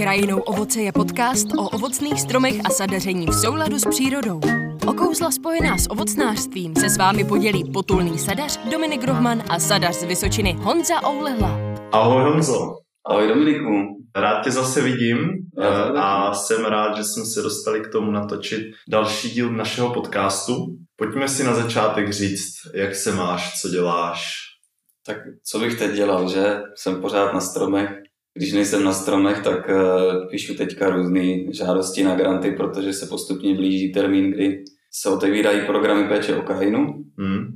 [0.00, 4.40] Krajinou ovoce je podcast o ovocných stromech a sadaření v souladu s přírodou.
[4.86, 9.94] O kouzla spojená s ovocnářstvím se s vámi podělí potulný sadař Dominik Rohman a sadař
[9.94, 11.58] z Vysočiny Honza Oulehla.
[11.92, 12.76] Ahoj Honzo.
[13.06, 13.70] Ahoj Dominiku.
[14.16, 15.18] Rád tě zase vidím
[15.96, 20.66] a jsem rád, že jsme se dostali k tomu natočit další díl našeho podcastu.
[20.96, 24.22] Pojďme si na začátek říct, jak se máš, co děláš.
[25.06, 26.60] Tak co bych teď dělal, že?
[26.74, 27.90] Jsem pořád na stromech.
[28.34, 33.54] Když nejsem na stromech, tak uh, píšu teďka různé žádosti na granty, protože se postupně
[33.54, 37.04] blíží termín, kdy se otevírají programy péče o krajinu.
[37.18, 37.46] Hmm.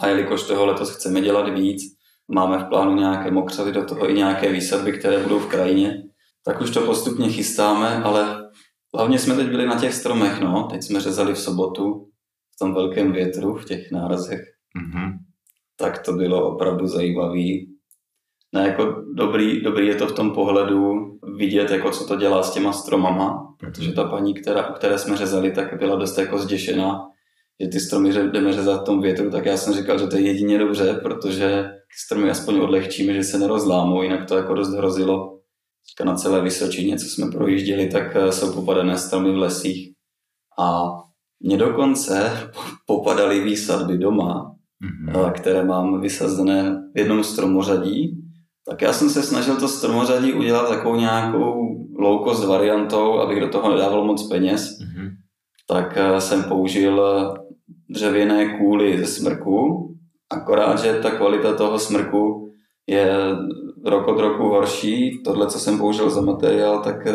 [0.00, 1.82] A jelikož toho letos chceme dělat víc,
[2.28, 6.02] máme v plánu nějaké mokřady, do toho i nějaké výsadby, které budou v krajině,
[6.44, 8.50] tak už to postupně chystáme, ale
[8.94, 10.68] hlavně jsme teď byli na těch stromech, no.
[10.70, 12.08] Teď jsme řezali v sobotu
[12.54, 14.40] v tom velkém větru, v těch nárazech.
[14.40, 15.12] Mm-hmm.
[15.76, 17.76] Tak to bylo opravdu zajímavý.
[18.54, 20.94] Ne, jako dobrý, dobrý je to v tom pohledu
[21.36, 25.16] vidět, jako co to dělá s těma stromama, protože ta paní, která, u které jsme
[25.16, 27.00] řezali, tak byla dost jako zděšená,
[27.60, 30.22] že ty stromy jdeme řezat v tom větru, tak já jsem říkal, že to je
[30.22, 31.70] jedině dobře, protože
[32.06, 35.36] stromy aspoň odlehčíme, že se nerozlámou, jinak to jako dost hrozilo.
[36.04, 39.92] Na celé Vysočině, co jsme projížděli, tak eh, jsou popadané stromy v lesích.
[40.58, 40.82] A
[41.40, 42.30] mě dokonce
[42.86, 45.32] popadaly výsadby doma, mm-hmm.
[45.32, 48.29] které mám vysazené v jednom stromořadí.
[48.68, 51.54] Tak já jsem se snažil to stromořadí udělat takovou nějakou
[51.98, 54.78] low cost variantou, abych do toho nedával moc peněz.
[54.80, 55.10] Mm-hmm.
[55.68, 57.02] Tak eh, jsem použil
[57.90, 59.86] dřevěné kůly ze smrku,
[60.30, 62.52] akorát, že ta kvalita toho smrku
[62.86, 63.10] je
[63.84, 65.22] rok od roku horší.
[65.24, 67.14] Tohle, co jsem použil za materiál, tak eh,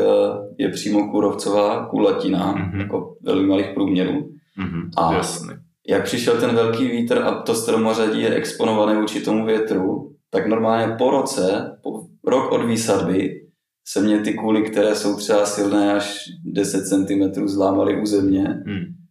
[0.57, 2.79] je přímo kůrovcová kulatina, mm-hmm.
[2.79, 4.11] jako velmi malých průměrů.
[4.11, 5.49] Mm-hmm, a jasný.
[5.87, 10.95] jak přišel ten velký vítr a to stromořadí je exponované vůči tomu větru, tak normálně
[10.97, 11.89] po roce, po
[12.27, 13.41] rok od výsadby,
[13.87, 18.63] se mě ty kůly, které jsou třeba silné až 10 cm, zlámaly u země.
[18.65, 19.05] Mm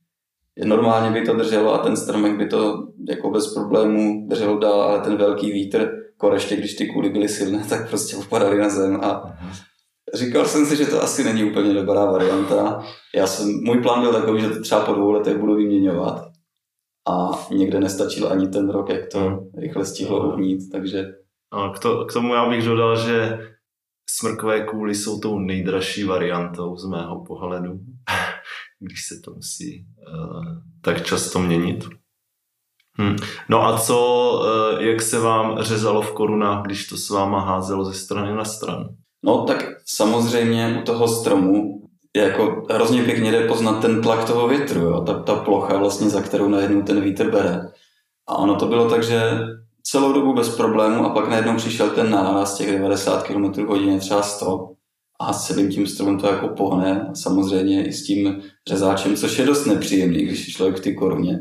[0.64, 5.00] normálně by to drželo a ten stromek by to jako bez problémů drželo dál, ale
[5.00, 9.36] ten velký vítr, koreště, když ty kůly byly silné, tak prostě upadaly na zem a
[10.14, 12.84] říkal jsem si, že to asi není úplně dobrá varianta.
[13.14, 16.33] Já jsem, můj plán byl takový, že to třeba po dvou letech budu vyměňovat
[17.08, 19.50] a někde nestačil ani ten rok, jak to hmm.
[19.58, 21.04] rychle stihlo uhnít, takže...
[21.52, 23.38] A k, to, k tomu já bych dodal, že
[24.10, 27.80] smrkové kůly jsou tou nejdražší variantou z mého pohledu
[28.80, 30.44] když se to musí uh,
[30.80, 31.84] tak často měnit.
[33.00, 33.16] Hm.
[33.48, 37.84] No a co, uh, jak se vám řezalo v korunách, když to s váma házelo
[37.84, 38.84] ze strany na stranu?
[39.24, 41.83] No tak samozřejmě u toho stromu
[42.16, 45.00] jako hrozně pěkně jde poznat ten tlak toho větru, jo?
[45.00, 47.68] Ta, ta plocha vlastně, za kterou najednou ten vítr bere.
[48.28, 49.20] A ono to bylo tak, že
[49.82, 54.22] celou dobu bez problému a pak najednou přišel ten náraz těch 90 km hodině, třeba
[54.22, 54.70] 100
[55.20, 59.46] a s celým tím stromem to jako pohne, samozřejmě i s tím řezáčem, což je
[59.46, 61.38] dost nepříjemný, když je člověk v ty koruně.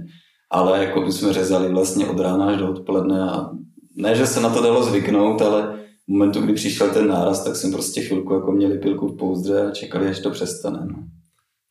[0.52, 3.50] Ale jako by jsme řezali vlastně od rána až do odpoledne a
[3.96, 7.56] ne, že se na to dalo zvyknout, ale v momentu, kdy přišel ten náraz, tak
[7.56, 10.86] jsem prostě chvilku jako měli pilku v pouzdře a čekali, až to přestane.
[10.86, 11.04] No.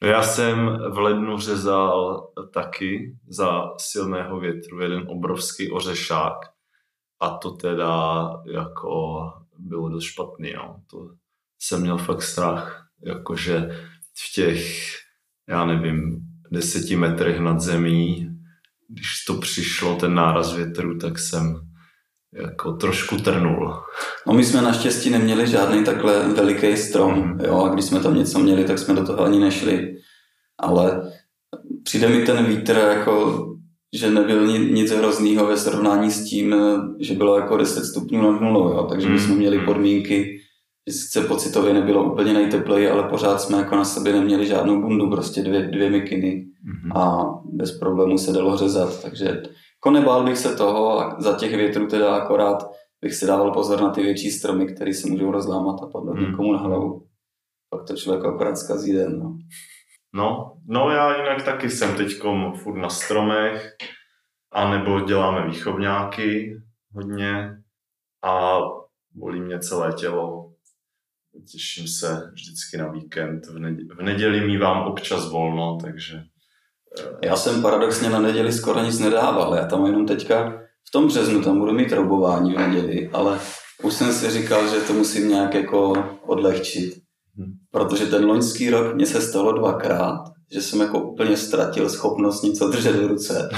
[0.03, 6.37] Já jsem v lednu řezal taky za silného větru jeden obrovský ořešák
[7.21, 8.23] a to teda
[8.53, 9.23] jako
[9.59, 10.53] bylo dost špatný.
[10.57, 10.77] No.
[10.91, 11.09] To,
[11.59, 13.71] jsem měl fakt strach, jakože
[14.15, 14.95] v těch,
[15.49, 16.21] já nevím,
[16.51, 18.31] deseti metrech nad zemí,
[18.89, 21.72] když to přišlo, ten náraz větru, tak jsem
[22.35, 23.75] jako trošku trnul.
[24.27, 27.41] No my jsme naštěstí neměli žádný takhle veliký strom, mm.
[27.41, 29.97] jo, a když jsme tam něco měli, tak jsme do toho ani nešli.
[30.59, 31.13] Ale
[31.83, 33.47] přijde mi ten vítr jako,
[33.95, 36.55] že nebyl nic hroznýho ve srovnání s tím,
[37.01, 40.39] že bylo jako 10 stupňů nad nulou, jo, takže my jsme měli podmínky,
[40.87, 45.11] že sice pocitově nebylo úplně nejtepleji, ale pořád jsme jako na sobě neměli žádnou bundu,
[45.11, 46.99] prostě dvě, dvě mikiny mm-hmm.
[46.99, 49.43] a bez problémů se dalo řezat, takže
[49.83, 52.71] jako nebál bych se toho a za těch větrů teda akorát
[53.01, 56.31] bych si dával pozor na ty větší stromy, které se můžou rozlámat a padnout mm-hmm.
[56.31, 57.07] někomu na hlavu.
[57.71, 59.19] Pak to člověk akorát zkazí den.
[59.19, 59.39] No.
[60.15, 62.23] No, no já jinak taky jsem teď
[62.63, 63.77] furt na stromech,
[64.53, 66.57] anebo děláme výchovňáky
[66.95, 67.57] hodně
[68.25, 68.59] a
[69.15, 70.53] bolí mě celé tělo,
[71.53, 73.47] Těším se vždycky na víkend.
[73.47, 76.25] V, neděli, v neděli mývám občas volno, takže...
[77.23, 79.55] Já jsem paradoxně na neděli skoro nic nedával.
[79.55, 83.39] Já tam jenom teďka v tom březnu tam budu mít roubování v neděli, ale
[83.83, 85.93] už jsem si říkal, že to musím nějak jako
[86.27, 86.95] odlehčit.
[87.37, 87.53] Hmm.
[87.71, 92.69] Protože ten loňský rok mě se stalo dvakrát, že jsem jako úplně ztratil schopnost něco
[92.69, 93.49] držet v ruce.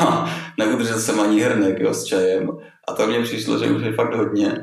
[0.00, 2.50] A neudržel jsem ani hrnek jo, s čajem.
[2.88, 4.58] A to mně přišlo, že už je fakt hodně.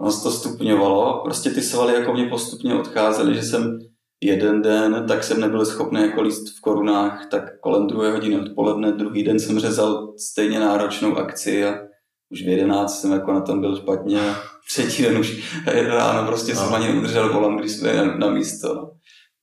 [0.00, 3.78] ono se to stupňovalo, prostě ty svaly jako mě postupně odcházely, že jsem
[4.24, 8.92] jeden den, tak jsem nebyl schopný jako líst v korunách, tak kolem druhé hodiny odpoledne,
[8.92, 11.74] druhý den jsem řezal stejně náročnou akci a
[12.30, 14.34] už v jedenáct jsem jako na tom byl špatně a
[14.68, 15.56] třetí den už
[15.86, 18.74] ráno prostě jsem ani neudržel volám, když jsme na, na místo.
[18.74, 18.90] No.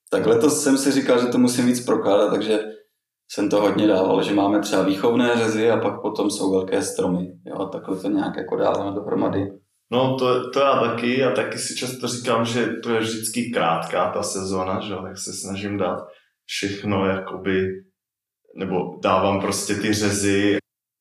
[0.10, 2.60] Tak letos jsem si říkal, že to musím víc prokládat, takže
[3.32, 7.32] jsem to hodně dával, že máme třeba výchovné řezy a pak potom jsou velké stromy.
[7.46, 9.52] Jo, takhle to nějak jako dáváme dohromady.
[9.92, 14.12] No to, to já taky a taky si často říkám, že to je vždycky krátká
[14.12, 16.08] ta sezóna, že tak se snažím dát
[16.46, 17.68] všechno jakoby,
[18.56, 20.58] nebo dávám prostě ty řezy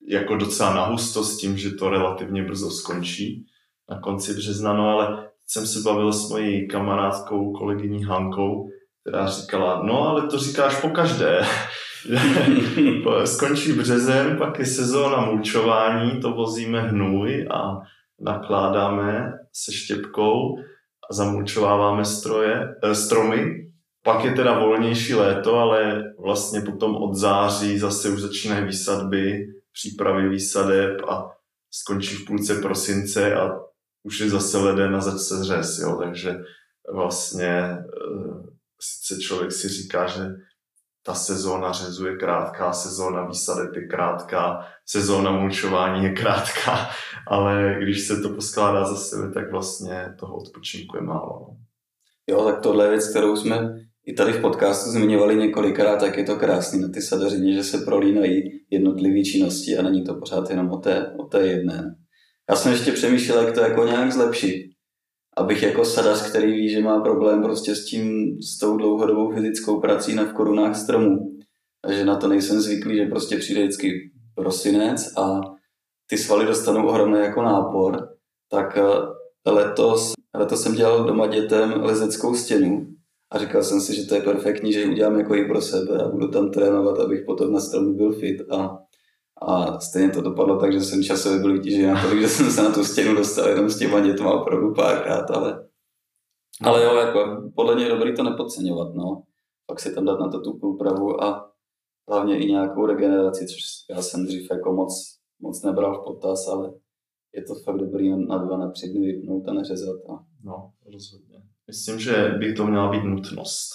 [0.09, 3.47] jako docela nahusto s tím, že to relativně brzo skončí
[3.91, 8.69] na konci března, no ale jsem se bavil s mojí kamarádkou, kolegyní Hankou,
[9.03, 11.41] která říkala, no ale to říkáš po každé.
[13.25, 17.81] Skončí březen, pak je sezóna mulčování, to vozíme hnůj a
[18.21, 20.59] nakládáme se štěpkou
[21.11, 23.67] a zamulčováváme stroje, eh, stromy.
[24.05, 30.29] Pak je teda volnější léto, ale vlastně potom od září zase už začínají výsadby, přípravy
[30.29, 31.29] výsadeb a
[31.71, 33.61] skončí v půlce prosince a
[34.03, 36.37] už je zase leden a zase řez, jo, takže
[36.93, 37.79] vlastně e,
[38.81, 40.21] sice člověk si říká, že
[41.11, 46.91] ta sezóna řezu je krátká, sezóna výsadeb je krátká, sezóna mulčování je krátká,
[47.29, 51.47] ale když se to poskládá za sebe, tak vlastně toho odpočinku je málo.
[51.49, 51.57] No.
[52.27, 53.75] Jo, tak tohle je věc, kterou jsme
[54.07, 57.79] i tady v podcastu zmiňovali několikrát, tak je to krásný na ty sadařině, že se
[57.79, 61.97] prolínají jednotlivé činnosti a není to pořád jenom o té, o té jedné.
[62.51, 64.71] Já jsem ještě přemýšlel, jak to jako nějak zlepšit.
[65.37, 69.81] Abych jako sadař, který ví, že má problém prostě s tím, s tou dlouhodobou fyzickou
[69.81, 71.39] prací na v korunách stromů,
[71.85, 75.41] a že na to nejsem zvyklý, že prostě přijde vždycky prosinec a
[76.07, 78.09] ty svaly dostanou ohromný jako nápor,
[78.51, 82.87] tak eh, letos, letos jsem dělal doma dětem lezeckou stěnu
[83.33, 86.03] a říkal jsem si, že to je perfektní, že ji udělám jako i pro sebe
[86.03, 88.79] a budu tam trénovat, abych potom na stromu byl fit a,
[89.43, 92.63] a stejně to dopadlo tak, že jsem časově byl vytížený na to, že jsem se
[92.63, 95.69] na tu stěnu dostal jenom s těma dětma opravdu párkrát, ale,
[96.63, 99.23] ale jo, jako podle mě je dobrý to nepodceňovat, no.
[99.67, 101.53] Pak si tam dát na to tu průpravu a
[102.09, 103.61] hlavně i nějakou regeneraci, což
[103.91, 106.73] já jsem dřív jako moc, moc nebral v potaz, ale
[107.35, 109.97] je to fakt dobrý na dva, na tři dny vypnout a neřezat.
[110.11, 110.25] A...
[110.45, 111.43] No, rozhodně.
[111.67, 113.71] Myslím, že by to měla být nutnost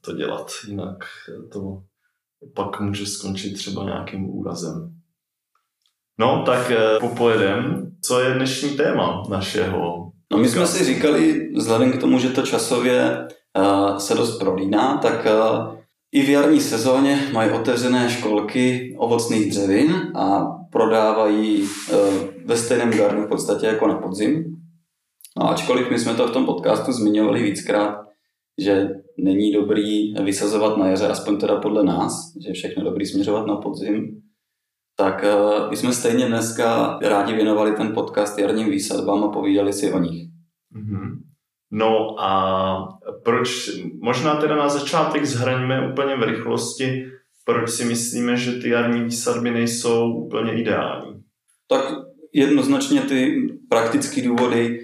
[0.00, 0.98] to dělat, jinak
[1.52, 1.82] to
[2.54, 4.94] pak může skončit třeba nějakým úrazem.
[6.20, 7.90] No, tak eh, popojedem.
[8.02, 10.12] Co je dnešní téma našeho?
[10.32, 14.96] No my jsme si říkali, vzhledem k tomu, že to časově uh, se dost prolíná,
[14.96, 15.74] tak uh,
[16.12, 21.68] i v jarní sezóně mají otevřené školky ovocných dřevin a prodávají uh,
[22.44, 24.44] ve stejném gardu v podstatě jako na podzim.
[25.40, 27.98] No, ačkoliv my jsme to v tom podcastu zmiňovali víckrát,
[28.58, 33.46] že není dobrý vysazovat na jaře, aspoň teda podle nás, že je všechno dobrý směřovat
[33.46, 34.22] na podzim,
[34.96, 39.92] tak uh, my jsme stejně dneska rádi věnovali ten podcast jarním výsadbám a povídali si
[39.92, 40.28] o nich.
[40.76, 41.18] Mm-hmm.
[41.72, 43.70] No a proč,
[44.02, 47.06] možná teda na začátek zhraňme úplně v rychlosti,
[47.44, 51.22] proč si myslíme, že ty jarní výsadby nejsou úplně ideální?
[51.68, 51.94] Tak
[52.34, 54.80] jednoznačně ty praktické důvody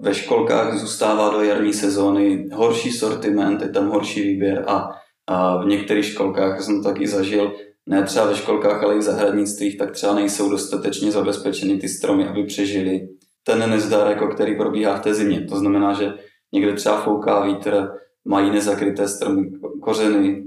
[0.00, 4.88] ve školkách zůstává do jarní sezóny horší sortiment, je tam horší výběr a,
[5.26, 7.52] a v některých školkách jsem to taky zažil,
[7.86, 12.28] ne třeba ve školkách, ale i v zahradnictvích, tak třeba nejsou dostatečně zabezpečeny ty stromy,
[12.28, 13.08] aby přežili
[13.44, 15.46] ten nezdar, jako který probíhá v té zimě.
[15.48, 16.14] To znamená, že
[16.52, 17.88] někde třeba fouká vítr,
[18.24, 19.50] mají nezakryté stromy
[19.82, 20.44] kořeny,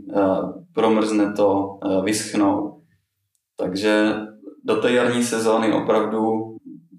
[0.74, 2.82] promrzne to, vyschnou.
[3.58, 4.14] Takže
[4.66, 6.49] do té jarní sezóny opravdu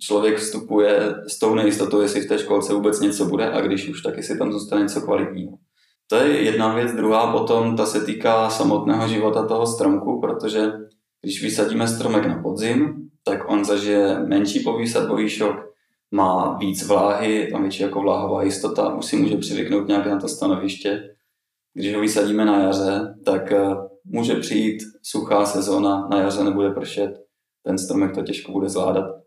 [0.00, 4.02] člověk vstupuje s tou nejistotou, jestli v té školce vůbec něco bude a když už,
[4.02, 5.52] tak jestli tam zůstane něco kvalitního.
[6.10, 6.92] To je jedna věc.
[6.92, 10.72] Druhá potom, ta se týká samotného života toho stromku, protože
[11.22, 15.56] když vysadíme stromek na podzim, tak on zažije menší povýsadbový šok,
[16.10, 20.28] má víc vláhy, tam větší jako vláhová jistota, už si může přivyknout nějak na to
[20.28, 21.02] stanoviště.
[21.74, 27.10] Když ho vysadíme na jaře, tak eh, může přijít suchá sezóna, na jaře nebude pršet,
[27.62, 29.19] ten stromek to těžko bude zvládat.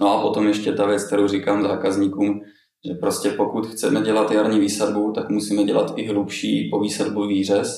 [0.00, 2.40] No a potom ještě ta věc, kterou říkám zákazníkům,
[2.88, 7.76] že prostě pokud chceme dělat jarní výsadbu, tak musíme dělat i hlubší povýsadbový řez.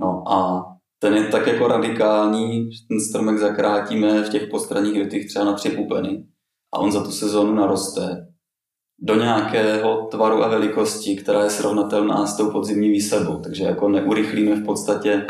[0.00, 0.64] No a
[0.98, 5.52] ten je tak jako radikální, že ten stromek zakrátíme v těch postranních větích třeba na
[5.52, 6.26] tři pupeny
[6.74, 8.26] a on za tu sezónu naroste
[9.02, 13.40] do nějakého tvaru a velikosti, která je srovnatelná s tou podzimní výsadbou.
[13.40, 15.26] Takže jako neurychlíme v podstatě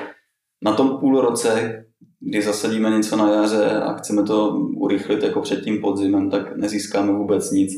[0.64, 1.84] na tom půl roce,
[2.20, 7.12] když zasadíme něco na jaře a chceme to urychlit jako před tím podzimem, tak nezískáme
[7.12, 7.70] vůbec nic.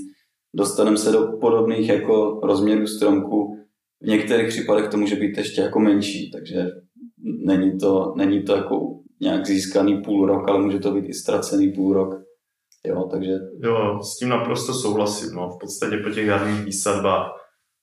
[0.55, 3.57] Dostaneme se do podobných jako rozměrů stromku.
[4.03, 6.67] V některých případech to může být ještě jako menší, takže
[7.47, 11.73] není to, není to jako nějak získaný půl rok, ale může to být i ztracený
[11.73, 12.15] půl rok.
[12.87, 13.33] Jo, takže...
[13.63, 15.35] Jo, s tím naprosto souhlasím.
[15.35, 15.51] No.
[15.51, 17.31] V podstatě po těch jarních výsadbách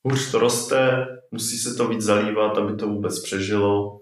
[0.03, 3.99] hůř to roste, musí se to víc zalívat, aby to vůbec přežilo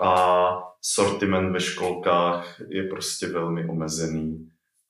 [0.00, 0.46] a
[0.82, 4.48] sortiment ve školkách je prostě velmi omezený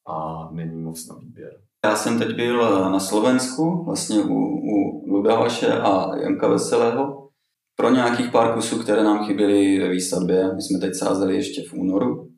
[0.09, 1.53] a není moc na výběr.
[1.85, 7.29] Já jsem teď byl na Slovensku, vlastně u, u Ludavaše a Janka Veselého,
[7.77, 10.55] pro nějakých pár kusů, které nám chyběly ve výsadbě.
[10.55, 12.29] My jsme teď sázeli ještě v únoru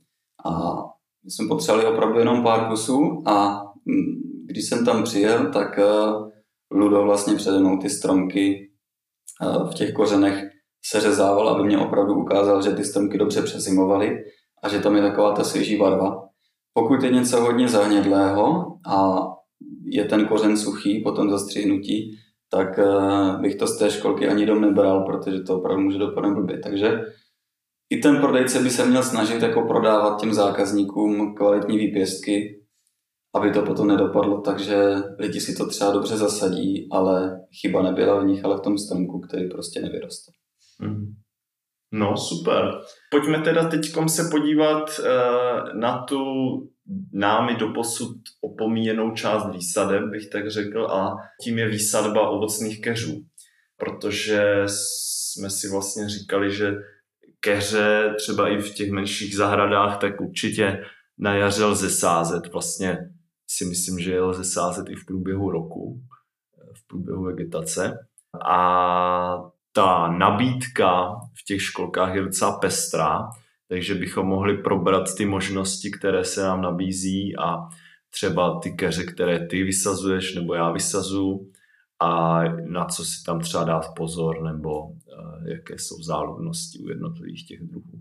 [0.45, 0.83] a
[1.25, 5.85] my jsme potřebovali opravdu jenom pár kusů a mm, když jsem tam přijel, tak eh,
[6.71, 8.71] Ludo vlastně přede mnou ty stromky
[9.43, 10.56] eh, v těch kořenech
[10.89, 14.25] seřezával, aby mě opravdu ukázal, že ty stromky dobře přezimovaly
[14.63, 16.23] a že tam je taková ta svěží barva.
[16.73, 19.17] Pokud je něco hodně zahnědlého a
[19.85, 22.17] je ten kořen suchý po tom zastřihnutí,
[22.51, 26.35] tak uh, bych to z té školky ani dom nebral, protože to opravdu může dopadnout
[26.35, 26.59] blbě.
[26.59, 27.01] Takže
[27.91, 32.63] i ten prodejce by se měl snažit jako prodávat těm zákazníkům kvalitní výpěstky,
[33.35, 38.27] aby to potom nedopadlo, takže lidi si to třeba dobře zasadí, ale chyba nebyla v
[38.27, 40.33] nich, ale v tom stromku, který prostě nevyroste.
[40.81, 41.15] Mm.
[41.93, 42.71] No, super.
[43.11, 46.19] Pojďme teda teď se podívat uh, na tu
[47.13, 53.25] námi doposud opomíjenou část výsadeb, bych tak řekl, a tím je výsadba ovocných keřů.
[53.77, 56.75] Protože jsme si vlastně říkali, že
[57.41, 60.85] keře třeba i v těch menších zahradách, tak určitě
[61.19, 62.53] na jaře lze sázet.
[62.53, 62.99] Vlastně
[63.51, 66.01] si myslím, že je lze sázet i v průběhu roku,
[66.75, 68.07] v průběhu vegetace.
[68.47, 73.29] A ta nabídka v těch školkách je docela pestrá,
[73.69, 77.69] takže bychom mohli probrat ty možnosti, které se nám nabízí a
[78.11, 81.51] třeba ty keře, které ty vysazuješ nebo já vysazuju
[82.01, 84.95] a na co si tam třeba dát pozor nebo uh,
[85.47, 88.01] jaké jsou záludnosti u jednotlivých těch druhů.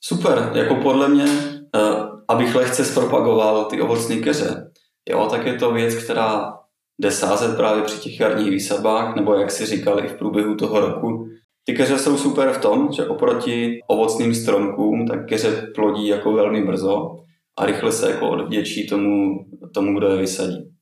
[0.00, 4.72] Super, jako podle mě, uh, abych lehce zpropagoval ty ovocné keře,
[5.08, 6.61] jo, tak je to věc, která
[6.98, 11.28] jde sázet právě při těch jarních výsadbách, nebo jak si říkali v průběhu toho roku,
[11.64, 16.64] ty keře jsou super v tom, že oproti ovocným stromkům, tak keře plodí jako velmi
[16.64, 17.16] brzo
[17.58, 19.44] a rychle se jako odvděčí tomu,
[19.74, 20.72] tomu, kdo je vysadí.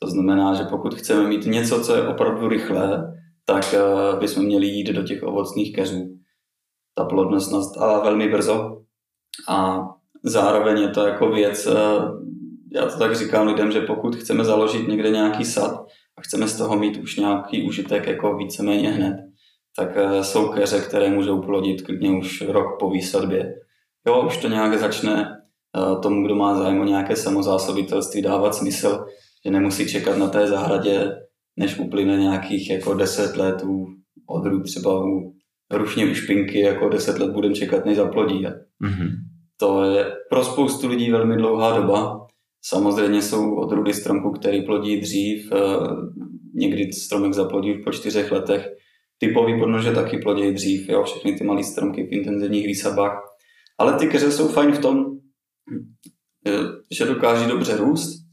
[0.00, 4.66] To znamená, že pokud chceme mít něco, co je opravdu rychlé, tak uh, bychom měli
[4.66, 6.18] jít do těch ovocných keřů.
[6.94, 8.82] Ta plodnost nastává velmi brzo
[9.48, 9.78] a
[10.24, 11.74] zároveň je to jako věc, uh,
[12.72, 15.86] já to tak říkám lidem, že pokud chceme založit někde nějaký sad
[16.18, 19.16] a chceme z toho mít už nějaký užitek jako víceméně hned,
[19.76, 23.54] tak eh, jsou keře, které můžou plodit klidně už rok po výsadbě.
[24.06, 25.28] Jo, už to nějak začne
[25.76, 29.04] eh, tomu, kdo má zájem o nějaké samozásobitelství, dávat smysl,
[29.44, 31.12] že nemusí čekat na té zahradě,
[31.56, 33.86] než uplyne nějakých jako deset let u
[34.28, 35.32] odrůd, třeba u
[35.70, 38.46] rušně u špinky, jako deset let budeme čekat, než zaplodí.
[38.46, 39.10] Mm-hmm.
[39.60, 42.17] To je pro spoustu lidí velmi dlouhá doba.
[42.62, 45.58] Samozřejmě jsou odrůdy stromku, který plodí dřív, eh,
[46.54, 48.68] někdy stromek zaplodí po čtyřech letech,
[49.18, 53.22] typový podnože taky plodějí dřív, jo, všechny ty malé stromky v intenzivních výsadbách.
[53.78, 55.18] Ale ty keře jsou fajn v tom,
[56.98, 58.28] že dokáží dobře růst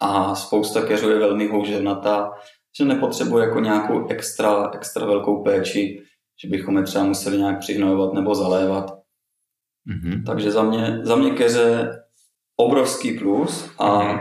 [0.00, 2.30] a spousta keřů je velmi houževnatá,
[2.78, 6.02] že nepotřebuje jako nějakou extra, extra velkou péči,
[6.42, 8.90] že bychom je třeba museli nějak přihnojovat nebo zalévat.
[8.90, 10.22] Mm-hmm.
[10.26, 11.90] Takže za mě, za mě keře
[12.64, 14.18] obrovský plus a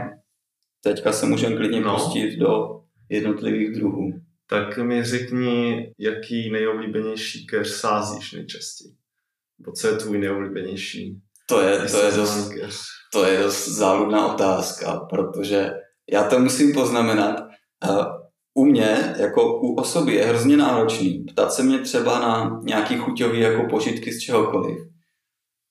[0.84, 1.94] teďka se můžeme klidně no.
[1.94, 4.14] pustit do jednotlivých druhů
[4.50, 8.94] tak mi řekni, jaký nejoblíbenější keř sázíš nejčastěji.
[9.60, 12.52] Nebo co je tvůj nejoblíbenější to je, to je, dost,
[13.14, 15.72] to je dost záludná otázka, protože
[16.12, 17.48] já to musím poznamenat.
[18.54, 23.40] U mě, jako u osoby, je hrozně náročný ptat se mě třeba na nějaký chuťový
[23.40, 24.78] jako požitky z čehokoliv.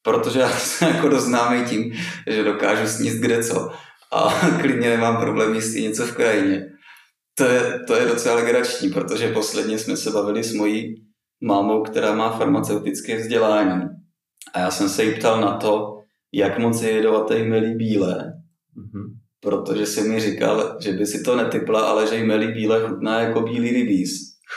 [0.02, 1.92] Protože já jsem jako dost známý tím,
[2.26, 3.70] že dokážu sníst kde co.
[4.12, 6.66] A klidně nemám problém jíst něco v krajině.
[7.34, 10.94] To je, to je docela legrační, protože posledně jsme se bavili s mojí
[11.40, 13.82] mámou, která má farmaceutické vzdělání.
[14.54, 15.98] A já jsem se jí ptal na to,
[16.32, 18.32] jak moc je jedovaté melí bílé.
[18.76, 19.04] Mm-hmm.
[19.40, 23.20] Protože si mi říkal, že by si to netypla, ale že jí melí bílé chutná
[23.20, 24.10] jako bílý rybíz.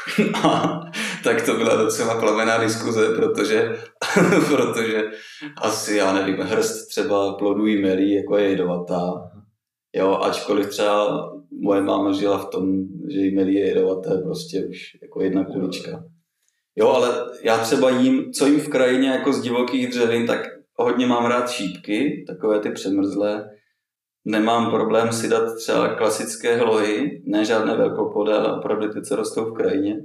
[0.44, 0.81] a
[1.24, 3.76] tak to byla docela plamená diskuze, protože,
[4.48, 5.04] protože
[5.62, 9.32] asi, já nevím, hrst třeba plodů jí melí, jako je jedovatá.
[9.96, 11.30] Jo, ačkoliv třeba
[11.62, 16.04] moje máma žila v tom, že jí melí je jedovaté prostě už jako jedna kulička.
[16.76, 20.40] Jo, ale já třeba jím, co jim v krajině jako z divokých dřevin, tak
[20.76, 23.50] hodně mám rád šípky, takové ty přemrzlé.
[24.26, 29.46] Nemám problém si dát třeba klasické hlohy, ne žádné velkoplodé, ale opravdu ty, co rostou
[29.46, 30.04] v krajině.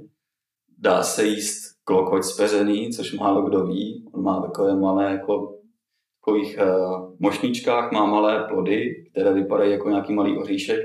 [0.77, 4.05] Dá se jíst klokoť speřený, což málo kdo ví.
[4.13, 9.89] On má takové malé, jako v takových uh, mošničkách má malé plody, které vypadají jako
[9.89, 10.79] nějaký malý oříšek.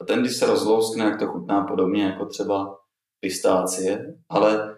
[0.00, 2.78] A ten, když se rozlouskne, jak to chutná podobně jako třeba
[3.20, 4.14] pistácie.
[4.28, 4.76] Ale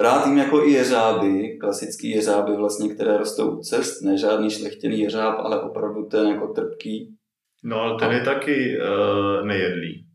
[0.00, 5.00] rád jim jako i jeřáby, klasický jeřáby vlastně, které rostou u cest, ne žádný šlechtěný
[5.00, 7.16] jeřáb, ale opravdu ten jako trpký.
[7.64, 10.06] No ale ten je taky uh, nejedlý.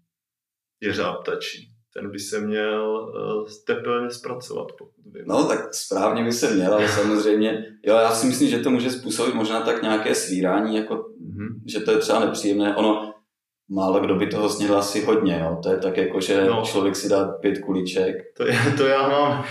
[0.81, 1.68] Jeřáb tačí.
[1.99, 5.23] Ten by se měl uh, tepelně zpracovat, pokud by.
[5.25, 8.89] No tak správně by se měl, ale samozřejmě, jo, já si myslím, že to může
[8.89, 11.61] způsobit možná tak nějaké svírání, jako, mm-hmm.
[11.67, 12.75] že to je třeba nepříjemné.
[12.75, 13.13] Ono,
[13.69, 15.59] málo kdo by toho snědl asi hodně, jo.
[15.63, 16.61] To je tak jako, že no.
[16.65, 18.15] člověk si dá pět kuliček.
[18.37, 19.43] To, je, to já mám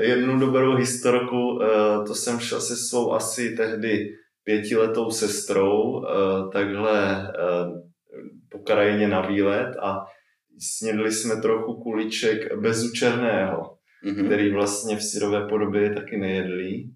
[0.00, 4.08] jednu dobrou historku, eh, to jsem šel se svou asi tehdy
[4.44, 6.08] pětiletou sestrou eh,
[6.52, 7.90] takhle eh,
[8.50, 10.04] po krajině na výlet a
[10.60, 14.26] snědli jsme trochu kuliček bezučerného, mm-hmm.
[14.26, 16.94] který vlastně v syrové podobě je taky nejedlý.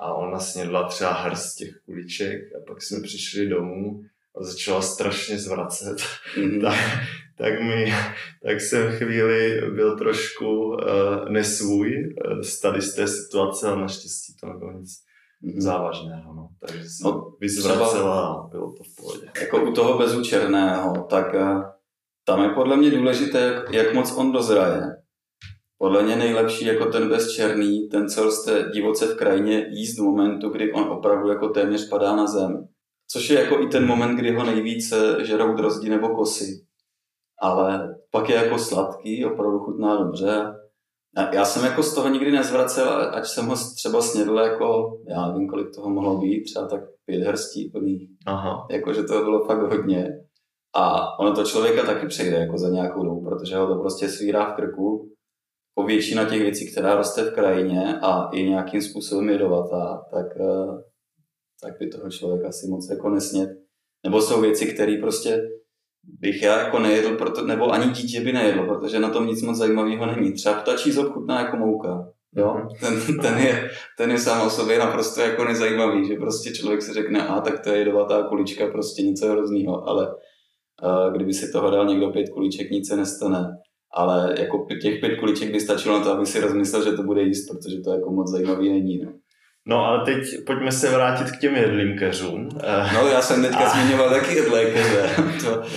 [0.00, 4.00] A ona snědla třeba hrst těch kuliček a pak jsme přišli domů
[4.40, 5.96] a začala strašně zvracet,
[6.36, 6.62] mm-hmm.
[6.62, 6.78] tak,
[7.38, 7.92] tak, mi,
[8.42, 10.78] tak jsem chvíli byl trošku uh,
[11.28, 14.90] nesvůj uh, z tady z té situace, ale naštěstí to nebylo nic
[15.44, 15.60] mm-hmm.
[15.60, 16.34] závažného.
[16.34, 16.48] No.
[16.60, 19.26] Takže jsem no, vyzvracela a bylo to v pohodě.
[19.40, 21.62] Jako u toho bezučerného, tak uh,
[22.26, 24.82] tam je podle mě důležité, jak, moc on dozraje.
[25.78, 30.48] Podle mě nejlepší jako ten bezčerný, ten, co roste divoce v krajině, jíst v momentu,
[30.48, 32.68] kdy on opravdu jako téměř padá na zem
[33.10, 36.66] Což je jako i ten moment, kdy ho nejvíce žerou drozdi nebo kosy.
[37.40, 40.54] Ale pak je jako sladký, opravdu chutná dobře.
[41.32, 45.48] Já jsem jako z toho nikdy nezvracel, ať jsem ho třeba snědl jako, já nevím,
[45.48, 48.08] kolik toho mohlo být, třeba tak pět hrstí plný.
[48.26, 48.66] Aha.
[48.70, 50.23] Jako, že to bylo fakt hodně.
[50.76, 54.52] A ono to člověka taky přejde jako za nějakou dobu, protože ho to prostě svírá
[54.52, 55.10] v krku.
[55.74, 60.82] Po většina těch věcí, která roste v krajině a i nějakým způsobem jedovatá, tak eh,
[61.64, 63.50] tak by toho člověka asi moc jako nesnět.
[64.04, 65.42] Nebo jsou věci, které prostě
[66.04, 69.56] bych já jako nejedl, proto, nebo ani dítě by nejedlo, protože na tom nic moc
[69.56, 70.32] zajímavého není.
[70.32, 72.08] Třeba ptačí zob chutná jako mouka.
[72.36, 72.54] Jo?
[72.54, 72.68] Mhm.
[72.80, 76.92] Ten, ten, je, ten je sám o sobě naprosto jako nezajímavý, že prostě člověk si
[76.92, 80.14] řekne, a tak to je jedovatá kulička, prostě něco hroznýho, ale
[81.16, 83.48] kdyby si toho dal někdo pět kuliček, nic se nestane.
[83.96, 87.22] Ale jako těch pět kuliček by stačilo na to, aby si rozmyslel, že to bude
[87.22, 88.98] jíst, protože to jako moc zajímavý není.
[88.98, 89.12] No.
[89.66, 92.48] No ale teď pojďme se vrátit k těm jedlímkařům.
[92.94, 93.68] No já jsem teďka a...
[93.68, 95.10] zmiňoval taky jedlékaře.
[95.44, 95.62] to...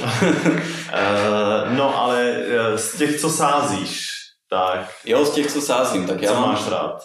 [0.93, 4.07] Eh, no ale eh, z těch, co sázíš,
[4.49, 4.89] tak...
[5.05, 6.49] Jo, z těch, co sázím, tak já co mám...
[6.49, 7.03] máš rád?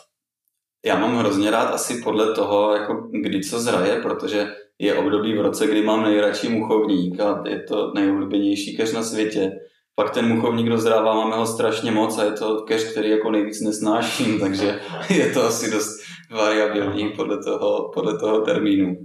[0.84, 4.46] Já mám hrozně rád asi podle toho, jako kdy co zraje, protože
[4.82, 9.52] je období v roce, kdy mám nejradši muchovník a je to nejoblíbenější keř na světě.
[9.94, 13.60] Pak ten muchovník dozrává, máme ho strašně moc a je to keř, který jako nejvíc
[13.60, 18.96] nesnáším, takže je to asi dost variabilní podle toho, podle toho termínu.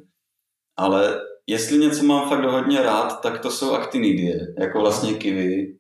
[0.77, 5.77] Ale jestli něco mám fakt hodně rád, tak to jsou aktinidie, jako vlastně kivy,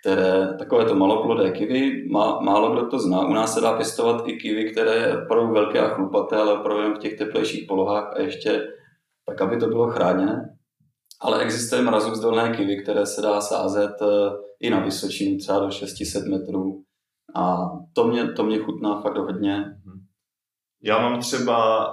[0.00, 3.26] které, takové to maloplodé kivy, má, málo kdo to zná.
[3.26, 6.94] U nás se dá pěstovat i kivy, které je opravdu velké a chlupaté, ale opravdu
[6.94, 8.62] v těch teplejších polohách a ještě
[9.26, 10.58] tak, aby to bylo chráněné.
[11.20, 16.26] Ale existuje mrazovzdolné kivy, které se dá sázet eh, i na Vysočinu, třeba do 600
[16.26, 16.82] metrů.
[17.34, 17.56] A
[17.92, 19.56] to mě, to mě chutná fakt hodně.
[19.58, 20.06] Mhm.
[20.82, 21.86] Já mám třeba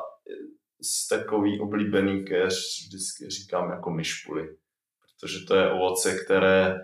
[0.83, 4.57] z takový oblíbený keř, vždycky říkám jako myšpuly,
[4.99, 6.75] protože to je ovoce, které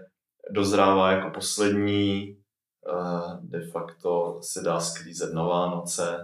[0.52, 2.38] dozrává jako poslední,
[2.88, 6.18] eh, de facto se dá sklízet na Vánoce,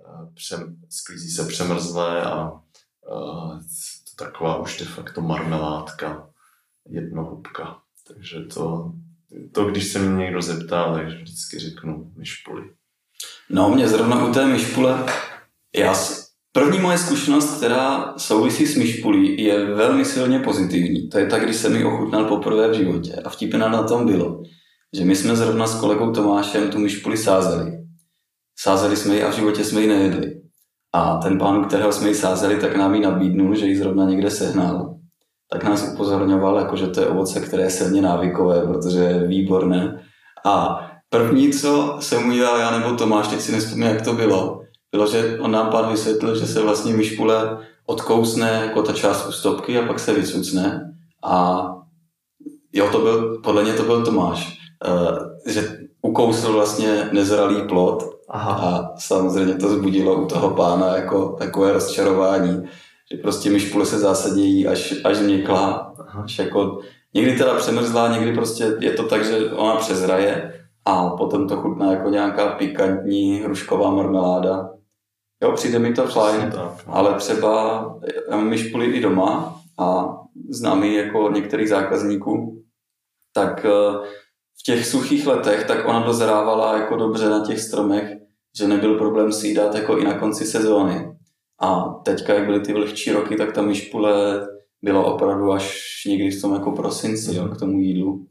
[0.00, 0.56] eh,
[0.88, 2.60] sklízí se přemrzlé a eh,
[4.18, 6.30] taková už de facto marmeládka,
[6.88, 7.78] jednohubka.
[8.08, 8.92] Takže to,
[9.52, 12.62] to, když se mě někdo zeptá, tak vždycky řeknu myšpuly.
[13.50, 15.06] No, mě zrovna u té myšpule,
[15.76, 15.94] já,
[16.52, 21.08] první moje zkušenost, která souvisí s myšpulí, je velmi silně pozitivní.
[21.08, 23.14] To je tak, když jsem mi ochutnal poprvé v životě.
[23.14, 24.42] A vtipná na tom bylo,
[24.96, 27.72] že my jsme zrovna s kolegou Tomášem tu myšpuli sázeli.
[28.58, 30.37] Sázeli jsme ji a v životě jsme ji nejedli.
[30.92, 34.30] A ten pán, kterého jsme ji sázeli, tak nám ji nabídnul, že ji zrovna někde
[34.30, 34.94] sehnal.
[35.52, 40.02] Tak nás upozorňoval, jako, že to je ovoce, které je silně návykové, protože je výborné.
[40.44, 44.60] A První, co jsem udělal já nebo Tomáš, teď si nespomínám, jak to bylo,
[44.92, 49.32] bylo, že on nám pán vysvětlil, že se vlastně myšpule odkousne jako ta část u
[49.32, 50.94] stopky a pak se vycucne.
[51.24, 51.64] A
[52.72, 58.52] jo, to byl, podle mě to byl Tomáš, uh, že ukousl vlastně nezralý plot Aha.
[58.52, 62.68] A samozřejmě to zbudilo u toho pána jako takové rozčarování,
[63.12, 66.22] že prostě myšpule se zásadně až, až měklá, Aha.
[66.22, 66.80] až jako
[67.14, 71.92] někdy teda přemrzlá, někdy prostě je to tak, že ona přezraje a potom to chutná
[71.92, 74.70] jako nějaká pikantní hrušková marmeláda.
[75.42, 76.76] Jo, přijde mi to fajn, no.
[76.86, 77.84] ale třeba
[78.30, 80.16] já mám myšpuly i doma a
[80.50, 82.62] znám ji jako některých zákazníků,
[83.34, 84.08] tak eh,
[84.60, 88.16] v těch suchých letech tak ona dozrávala jako dobře na těch stromech,
[88.58, 91.18] že nebyl problém si ji dát jako i na konci sezóny.
[91.60, 94.46] A teďka, jak byly ty vlhčí roky, tak ta myšpule
[94.82, 98.26] byla opravdu až někdy v tom jako prosinci jo, k tomu jídlu.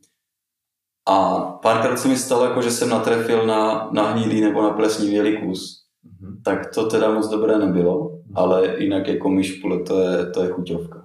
[1.08, 5.38] A párkrát se mi stalo, jako, že jsem natrefil na, na hnilý nebo na plesnivělý
[5.38, 5.84] kus.
[6.04, 6.42] Mhm.
[6.46, 10.97] Tak to teda moc dobré nebylo, ale jinak jako myšpule to je, to je chuťovka.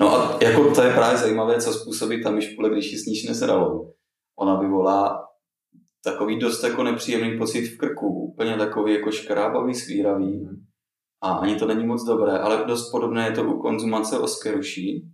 [0.00, 3.94] No a jako to je právě zajímavé, co způsobí ta myšpule, když ji sníš nezralou.
[4.38, 5.26] Ona vyvolá
[6.04, 10.48] takový dost jako nepříjemný pocit v krku, úplně takový jako škrábavý, svíravý.
[11.22, 15.10] A ani to není moc dobré, ale dost podobné je to u konzumace oskeruší.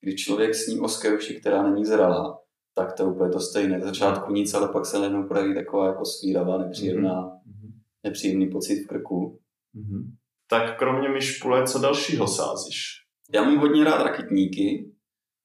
[0.00, 2.38] Když člověk sní oskeruši, která není zralá,
[2.74, 3.80] tak to je úplně to stejné.
[3.80, 7.72] Z začátku nic, ale pak se najednou projeví taková jako svíravá, nepříjemná, Mhm.
[8.04, 9.38] nepříjemný pocit v krku.
[9.74, 10.12] Mhm.
[10.50, 12.99] Tak kromě myšpule, co dalšího sázíš?
[13.34, 14.90] Já mám hodně rád rakitníky,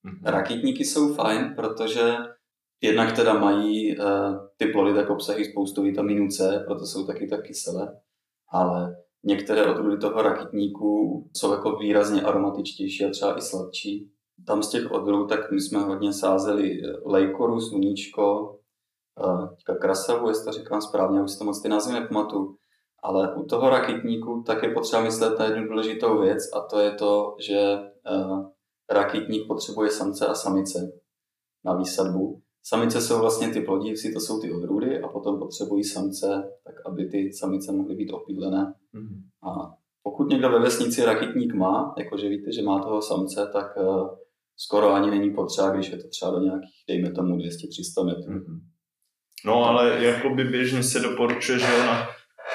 [0.06, 0.20] Mhm.
[0.24, 2.16] Rakitníky jsou fajn, protože
[2.80, 4.04] jednak teda mají uh,
[4.56, 8.00] ty plody tak obsahují spoustu vitamínu C, proto jsou taky tak kyselé,
[8.48, 14.10] ale některé odrůdy toho rakitníku jsou jako výrazně aromatičtější a třeba i sladší.
[14.46, 18.58] Tam z těch odrůd, tak my jsme hodně sázeli eh, lejkoru, sluníčko,
[19.26, 22.56] uh, teďka krasavu, jestli to říkám správně, už si to moc ty názvy nepamatuju.
[23.02, 26.90] Ale u toho rakitníku tak je potřeba myslet na jednu důležitou věc a to je
[26.90, 27.78] to, že
[28.10, 28.46] uh,
[28.90, 30.92] rakitník potřebuje samce a samice
[31.64, 32.42] na výsadbu.
[32.62, 37.08] Samice jsou vlastně ty plodívci, to jsou ty odrůdy a potom potřebují samce, tak aby
[37.08, 38.74] ty samice mohly být opídlené.
[38.92, 39.22] Mhm.
[39.42, 44.08] A pokud někdo ve vesnici rakitník má, jakože víte, že má toho samce, tak uh,
[44.56, 48.32] skoro ani není potřeba, když je to třeba do nějakých, dejme tomu 200-300 metrů.
[48.32, 48.60] Mhm.
[49.44, 52.06] No ale jakoby běžně se doporučuje, že na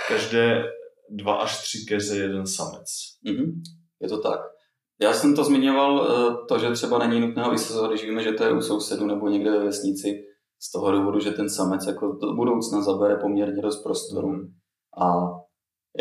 [0.07, 0.63] každé
[1.09, 2.85] dva až tři keře jeden samec.
[3.23, 3.61] Mhm,
[4.01, 4.39] je to tak.
[5.01, 8.31] Já jsem to zmiňoval, eh, to, že třeba není nutné ho vysazovat, když víme, že
[8.31, 10.23] to je u sousedu nebo někde ve vesnici,
[10.63, 14.27] z toho důvodu, že ten samec jako do budoucna zabere poměrně dost prostoru.
[14.27, 14.53] Mhm.
[14.97, 15.05] A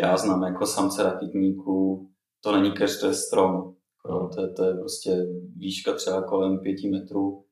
[0.01, 2.09] já znám jako samce rakitníků,
[2.43, 3.75] to není keř, to je strom.
[4.09, 7.43] Jo, to, je, to je prostě výška třeba kolem pěti metrů.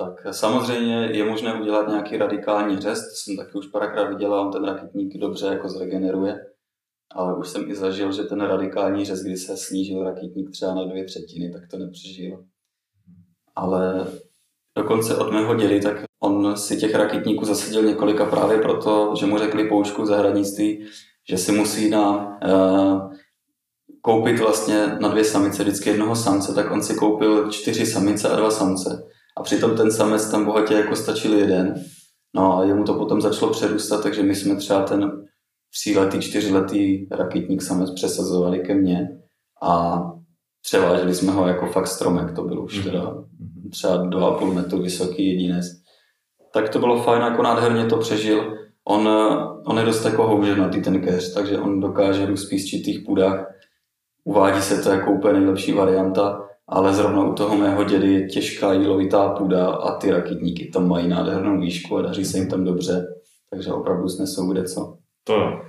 [0.00, 4.52] Tak samozřejmě je možné udělat nějaký radikální řez, to jsem taky už párkrát viděl on
[4.52, 6.36] ten rakitník dobře jako zregeneruje.
[7.14, 10.84] Ale už jsem i zažil, že ten radikální řez, kdy se snížil rakitník třeba na
[10.84, 12.44] dvě třetiny, tak to nepřežil.
[13.56, 14.06] Ale
[14.78, 19.38] dokonce od mého dědy, tak on si těch rakitníků zasadil několika právě proto, že mu
[19.38, 20.86] řekli poučku v zahradnictví,
[21.30, 23.12] že si musí na, uh,
[24.00, 28.36] koupit vlastně na dvě samice vždycky jednoho samce, tak on si koupil čtyři samice a
[28.36, 29.10] dva samce.
[29.40, 31.74] A přitom ten samec tam bohatě jako stačil jeden.
[32.34, 35.10] No a jemu to potom začalo přerůstat, takže my jsme třeba ten
[35.72, 39.08] tříletý, čtyřletý rakitník samec přesazovali ke mně
[39.62, 40.02] a
[40.62, 42.84] převáželi jsme ho jako fakt stromek, to byl už Mhm.
[42.84, 43.14] teda
[43.70, 45.66] třeba 2,5 metru vysoký jedinec.
[46.52, 48.54] Tak to bylo fajn, jako nádherně to přežil.
[48.84, 49.08] On,
[49.66, 53.46] on je dost jako houženatý ten keř, takže on dokáže růst v písčitých půdách.
[54.24, 58.72] Uvádí se to jako úplně nejlepší varianta, ale zrovna u toho mého dědy je těžká
[58.72, 63.06] jílovitá půda a ty rakitníky tam mají nádhernou výšku a daří se jim tam dobře,
[63.50, 64.96] takže opravdu snesou kde co.
[65.24, 65.60] To jo.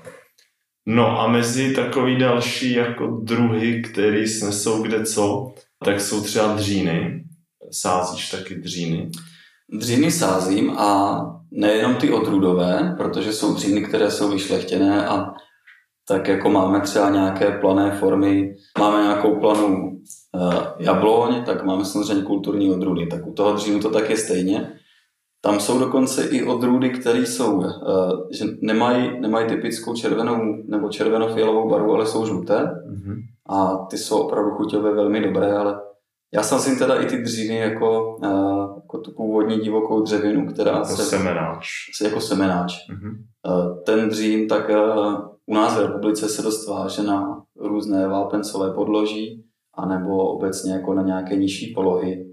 [0.86, 5.54] No a mezi takový další jako druhy, který snesou kde co,
[5.86, 7.24] tak jsou třeba dříny.
[7.72, 9.10] Sázíš taky dříny.
[9.74, 15.34] Dříny sázím a nejenom ty odrůdové, protože jsou dříny, které jsou vyšlechtěné a
[16.08, 19.98] tak jako máme třeba nějaké plané formy, máme nějakou planu uh,
[20.80, 23.08] jabloň, tak máme samozřejmě kulturní odrůdy.
[23.08, 24.74] Tak u toho dřínu to tak je stejně.
[25.44, 27.66] Tam jsou dokonce i odrůdy, které jsou, uh,
[28.32, 33.16] že nemají, nemají typickou červenou nebo červenofialovou barvu, ale jsou žluté Mhm.
[33.50, 35.80] a ty jsou opravdu chuťově velmi dobré, ale
[36.34, 40.86] já sázím teda i ty dříny jako, uh, jako tu původní divokou dřevinu, která Jako
[40.86, 41.68] se, semenáč.
[41.98, 42.74] se jako semenáč.
[42.90, 43.12] Mhm.
[43.48, 44.70] Uh, ten dřín tak
[45.46, 51.02] u nás v republice se dost váže na různé vápencové podloží, anebo obecně jako na
[51.02, 52.26] nějaké nižší polohy.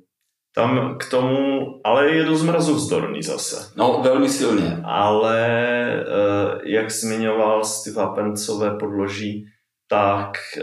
[0.54, 3.72] Tam k tomu, ale je dost mrazovzdorný zase.
[3.76, 4.80] No, velmi silně.
[4.84, 5.46] Ale
[6.00, 9.44] eh, jak zmiňoval z ty vápencové podloží,
[9.88, 10.62] tak eh,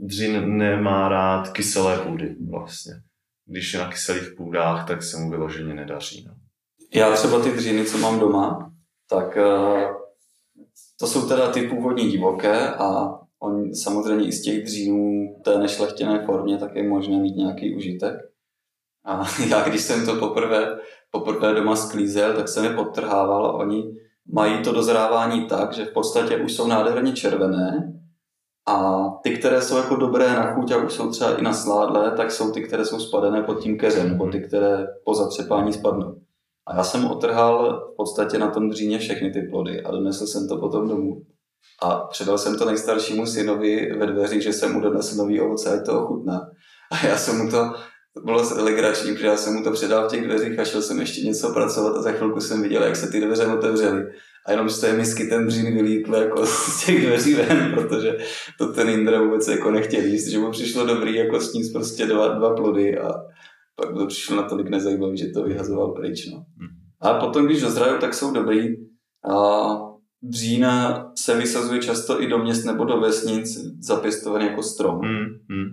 [0.00, 2.92] dřin nemá rád kyselé půdy vlastně.
[3.46, 6.24] Když je na kyselých půdách, tak se mu vyloženě nedaří.
[6.28, 6.34] No.
[6.94, 8.72] Já třeba ty dříny, co mám doma,
[9.10, 9.88] tak eh,
[11.00, 16.26] to jsou teda ty původní divoké a on samozřejmě i z těch dřínů té nešlechtěné
[16.26, 18.14] formě tak je možné mít nějaký užitek.
[19.04, 20.78] A já, když jsem to poprvé,
[21.10, 23.84] poprvé doma sklízel, tak jsem je podtrhával oni
[24.32, 27.92] mají to dozrávání tak, že v podstatě už jsou nádherně červené
[28.66, 32.10] a ty, které jsou jako dobré na chuť a už jsou třeba i na sládle,
[32.10, 36.20] tak jsou ty, které jsou spadené pod tím keřem, nebo ty, které po zatřepání spadnou.
[36.66, 40.48] A já jsem otrhal v podstatě na tom dříně všechny ty plody a donesl jsem
[40.48, 41.22] to potom domů.
[41.82, 45.86] A předal jsem to nejstaršímu synovi ve dveřích, že jsem mu donesl nový ovoce, ať
[45.86, 46.40] to ochutná.
[46.92, 47.74] A já jsem mu to,
[48.14, 51.00] to bylo legrační, protože já jsem mu to předal v těch dveřích a šel jsem
[51.00, 54.04] ještě něco pracovat a za chvilku jsem viděl, jak se ty dveře otevřely.
[54.46, 58.16] A jenom z té misky ten dřín vylítl jako z těch dveří ven, protože
[58.58, 62.28] to ten Indra vůbec jako nechtěl jíst, že mu přišlo dobrý jako sníst prostě dva,
[62.28, 63.12] dva plody a
[63.76, 66.26] pak to přišlo natolik nezajímavý, že to vyhazoval pryč.
[66.26, 66.36] No.
[66.36, 66.68] Hmm.
[67.00, 68.68] A potom, když dozrajou, tak jsou dobrý.
[69.30, 69.76] A
[70.24, 74.98] dřína se vysazuje často i do měst nebo do vesnic zapěstovaný jako strom.
[74.98, 75.68] Hmm, hmm,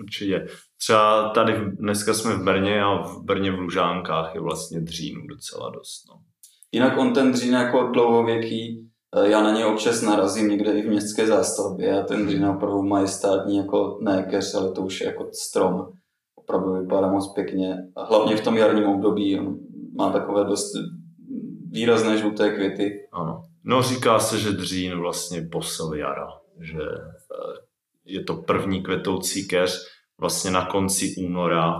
[0.00, 0.46] určitě.
[0.80, 5.70] Třeba tady dneska jsme v Brně a v Brně v Lužánkách je vlastně dřínu docela
[5.70, 6.02] dost.
[6.08, 6.14] No.
[6.72, 10.90] Jinak on ten dřín jako dlouhověký, eh, já na něj občas narazím někde i v
[10.90, 15.30] městské zástavbě a ten dřín opravdu majestátní jako ne keř, ale to už je jako
[15.32, 15.86] strom.
[16.34, 17.76] Opravdu vypadá moc pěkně.
[17.96, 19.58] A hlavně v tom jarním období on
[19.98, 20.72] má takové dost
[21.70, 23.08] výrazné žluté květy.
[23.12, 23.42] Ano.
[23.64, 26.28] No říká se, že dřín vlastně posel jara,
[26.60, 27.58] že eh,
[28.04, 29.86] je to první kvetoucí keř,
[30.18, 31.74] vlastně na konci února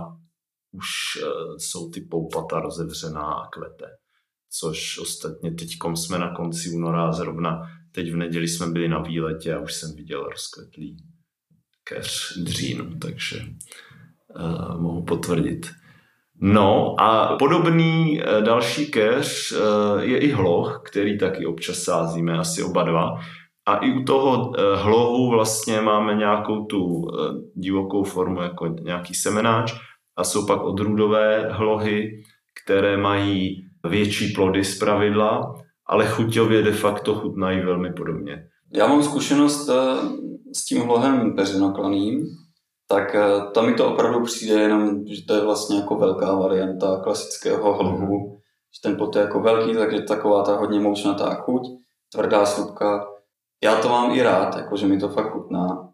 [0.71, 1.25] už eh,
[1.57, 3.85] jsou ty poupata rozevřená a kvete.
[4.49, 7.61] Což ostatně teď jsme na konci února zrovna
[7.93, 10.97] teď v neděli jsme byli na výletě a už jsem viděl rozkvetlý
[11.83, 13.45] keř dřínu, takže
[14.35, 15.71] uh, mohu potvrdit.
[16.45, 22.63] No a podobný eh, další keř eh, je i hloh, který taky občas sázíme, asi
[22.63, 23.19] oba dva.
[23.65, 27.07] A i u toho eh, hlohu vlastně máme nějakou tu
[27.55, 29.73] divokou formu, jako nějaký semenáč.
[30.17, 32.11] A jsou pak odrůdové hlohy,
[32.63, 35.55] které mají větší plody z pravidla,
[35.87, 38.43] ale chuťově de facto chutnají velmi podobně.
[38.73, 39.69] Já mám zkušenost
[40.55, 42.25] s tím hlohem peřinoklaným,
[42.93, 46.99] tak eh, tam mi to opravdu přijde jenom, že to je vlastně jako velká varianta
[47.03, 48.19] klasického hlubu.
[48.19, 48.35] Mm.
[48.75, 51.61] Že ten pot je jako velký, takže taková ta hodně moučnatá chuť,
[52.11, 53.05] tvrdá slupka.
[53.63, 55.89] Já to mám i rád, jako že mi to fakt chutná.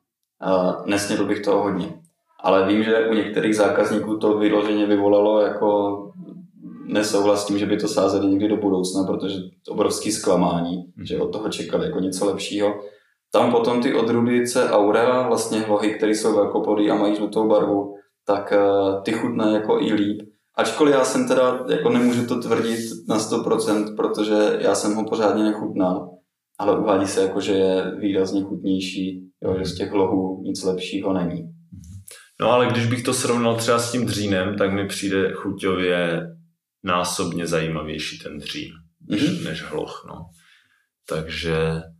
[0.86, 2.02] Nesnědl bych toho hodně.
[2.44, 5.98] Ale vím, že u některých zákazníků to vyloženě vyvolalo jako
[6.86, 9.36] nesouhlas s tím, že by to sázeli někdy do budoucna, protože
[9.66, 11.06] to obrovský zklamání, mm.
[11.06, 12.80] že od toho čekali jako něco lepšího.
[13.32, 17.96] Tam potom ty odrůdy C aurea, vlastně hlohy, které jsou velkopodý a mají žlutou barvu,
[18.26, 20.22] tak uh, ty chutné jako i líp.
[20.58, 25.44] Ačkoliv já jsem teda, jako nemůžu to tvrdit na 100%, protože já jsem ho pořádně
[25.44, 26.10] nechutnal,
[26.60, 31.14] ale uvádí se jako, že je výrazně chutnější, jo, že z těch lohů nic lepšího
[31.14, 31.44] není.
[32.42, 36.22] No ale když bych to srovnal třeba s tím dřínem, tak mi přijde chuťově
[36.84, 38.72] násobně zajímavější ten dřín,
[39.10, 39.44] než, mm-hmm.
[39.46, 40.06] než hloch.
[40.10, 40.16] No.
[41.10, 41.99] Takže Eh,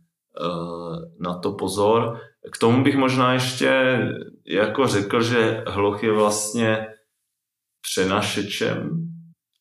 [1.20, 2.20] na to pozor.
[2.52, 3.98] K tomu bych možná ještě
[4.46, 6.86] jako řekl, že hloch je vlastně
[7.82, 8.90] přenašečem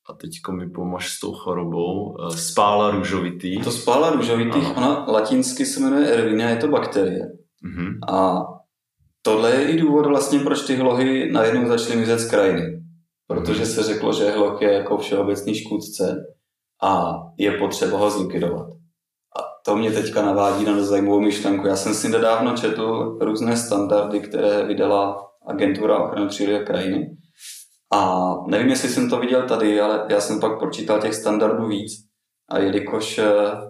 [0.09, 3.61] a teďko mi pomož s tou chorobou, eh, spála růžovitý.
[3.61, 7.25] To spála růžovitý, ona latinsky se jmenuje ervina, je to bakterie.
[7.65, 8.13] Mm-hmm.
[8.15, 8.45] A
[9.21, 12.83] tohle je i důvod vlastně, proč ty hlohy najednou začaly mizet z krajiny.
[13.27, 16.15] Protože se řeklo, že hloch je jako všeobecný škůdce
[16.83, 18.78] a je potřeba ho zlikvidovat
[19.69, 21.67] to mě teďka navádí na zajímavou myšlenku.
[21.67, 27.17] Já jsem si nedávno četl různé standardy, které vydala agentura ochrany přírody a krajiny.
[27.93, 31.91] A nevím, jestli jsem to viděl tady, ale já jsem pak pročítal těch standardů víc.
[32.49, 33.25] A jelikož eh,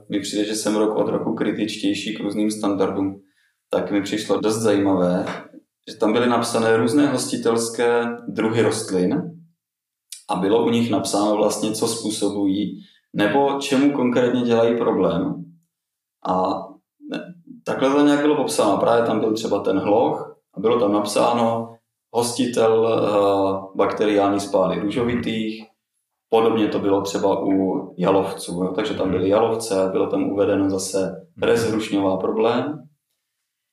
[0.09, 3.15] mi přijde, že jsem rok od roku kritičtější k různým standardům,
[3.69, 5.25] tak mi přišlo dost zajímavé,
[5.89, 9.21] že tam byly napsané různé hostitelské druhy rostlin
[10.29, 12.79] a bylo u nich napsáno vlastně, co způsobují,
[13.15, 15.48] nebo čemu konkrétně dělají problém.
[16.27, 16.65] A
[17.63, 18.77] takhle to nějak bylo popsáno.
[18.77, 21.75] Právě tam byl třeba ten hloch a bylo tam napsáno
[22.13, 25.65] hostitel uh, bakteriální spály růžovitých.
[26.29, 28.73] Podobně to bylo třeba u jalovců, jo?
[28.75, 32.83] takže tam byly jalovce a bylo tam uvedeno zase rezhrušňová problém.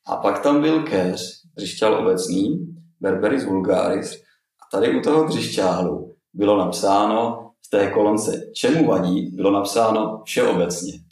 [0.07, 1.21] A pak tam byl keř,
[1.55, 4.15] břišťál obecný, Berberis vulgaris.
[4.61, 10.93] A tady u toho břišťálu bylo napsáno v té kolonce, čemu vadí, bylo napsáno všeobecně.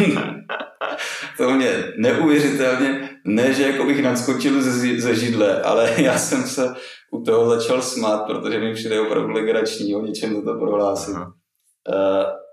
[1.36, 6.74] to mě neuvěřitelně, ne, že jako bych naskočil ze, ze židle, ale já jsem se
[7.12, 11.14] u toho začal smát, protože mi přijde opravdu legrační o něčem to prohlásit.
[11.16, 11.24] Uh,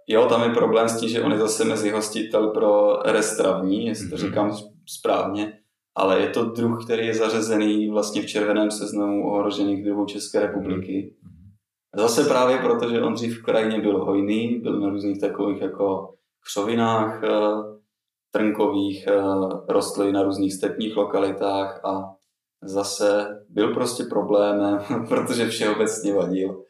[0.07, 4.09] jo, tam je problém s tím, že on je zase mezi hostitel pro restravní, jestli
[4.09, 4.25] to Mhm.
[4.25, 4.51] říkám
[4.85, 5.53] správně,
[5.95, 11.13] ale je to druh, který je zařazený vlastně v červeném seznamu ohrožených druhů České republiky.
[11.95, 16.13] Zase právě proto, že on dřív v krajině byl hojný, byl na různých takových jako
[16.45, 17.23] křovinách
[18.37, 19.13] trnkových, eh,
[19.69, 22.01] rostl i na různých stepních lokalitách a
[22.63, 26.63] zase byl prostě problémem, protože všeobecně vadil.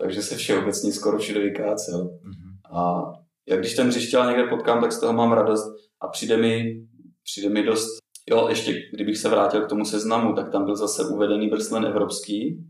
[0.00, 1.98] Takže se všeobecně skoro všude vykácel.
[1.98, 2.78] Mhm.
[2.78, 3.02] A
[3.48, 5.68] jak když ten břišťál někde potkám, tak z toho mám radost
[6.00, 6.64] a přijde mi,
[7.24, 7.98] přijde mi dost,
[8.30, 12.64] jo, ještě kdybych se vrátil k tomu seznamu, tak tam byl zase uvedený brslen evropský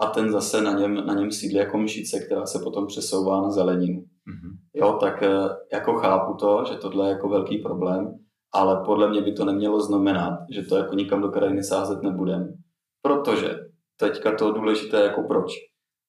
[0.00, 3.50] a ten zase na něm, na něm sídlí jako mšice, která se potom přesouvá na
[3.50, 4.04] zeleninu.
[4.26, 4.56] Mhm.
[4.74, 8.18] Jo, tak eh, jako chápu to, že tohle je jako velký problém,
[8.52, 12.54] ale podle mě by to nemělo znamenat, že to jako nikam do krajiny sázet nebudem.
[13.02, 13.58] Protože
[13.96, 15.52] teďka to důležité jako proč.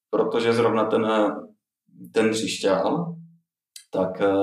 [0.09, 1.31] Protože zrovna ten, eh,
[2.13, 3.15] ten dřišťál,
[3.91, 4.33] tak eh,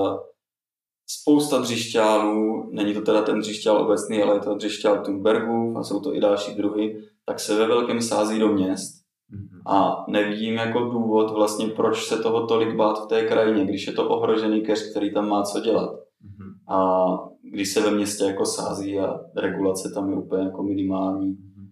[1.06, 6.00] spousta dřišťálů, není to teda ten dřišťál obecný, ale je to dřišťál Thunbergův a jsou
[6.00, 9.05] to i další druhy, tak se ve velkém sází do měst.
[9.66, 13.92] A nevidím jako důvod vlastně, proč se toho tolik bát v té krajině, když je
[13.92, 15.90] to ohrožený keř, který tam má co dělat.
[16.22, 16.78] Mhm.
[16.78, 17.06] A
[17.52, 21.28] když se ve městě jako sází a regulace tam je úplně jako minimální.
[21.28, 21.68] Mhm.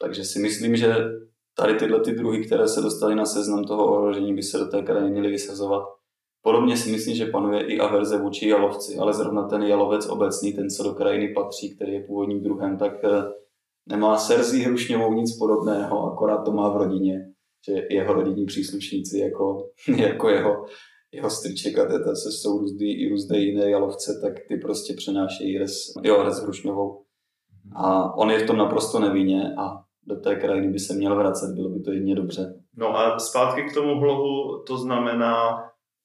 [0.00, 0.94] Takže si myslím, že
[1.56, 4.82] tady tyhle ty druhy, které se dostaly na seznam toho ohrožení, by se do té
[4.82, 5.82] krajiny měly vysazovat.
[6.42, 10.70] Podobně si myslím, že panuje i averze vůči jalovci, ale zrovna ten jalovec obecný, ten,
[10.70, 13.24] co do krajiny patří, který je původním druhem, tak eh,
[13.88, 17.14] nemá serzí hrušňovou nic podobného, akorát to má v rodině,
[17.66, 20.64] že jeho rodinní příslušníci jako, jako jeho,
[21.12, 25.58] jeho strček a teta, co jsou různý, i různé jiné jalovce, tak ty prostě přenášejí
[25.58, 27.04] res, jo, res hrušňovou.
[27.76, 31.54] A on je v tom naprosto nevinně a do té krajiny by se měl vracet,
[31.54, 32.54] bylo by to jedině dobře.
[32.76, 35.56] No a zpátky k tomu blogu, to znamená,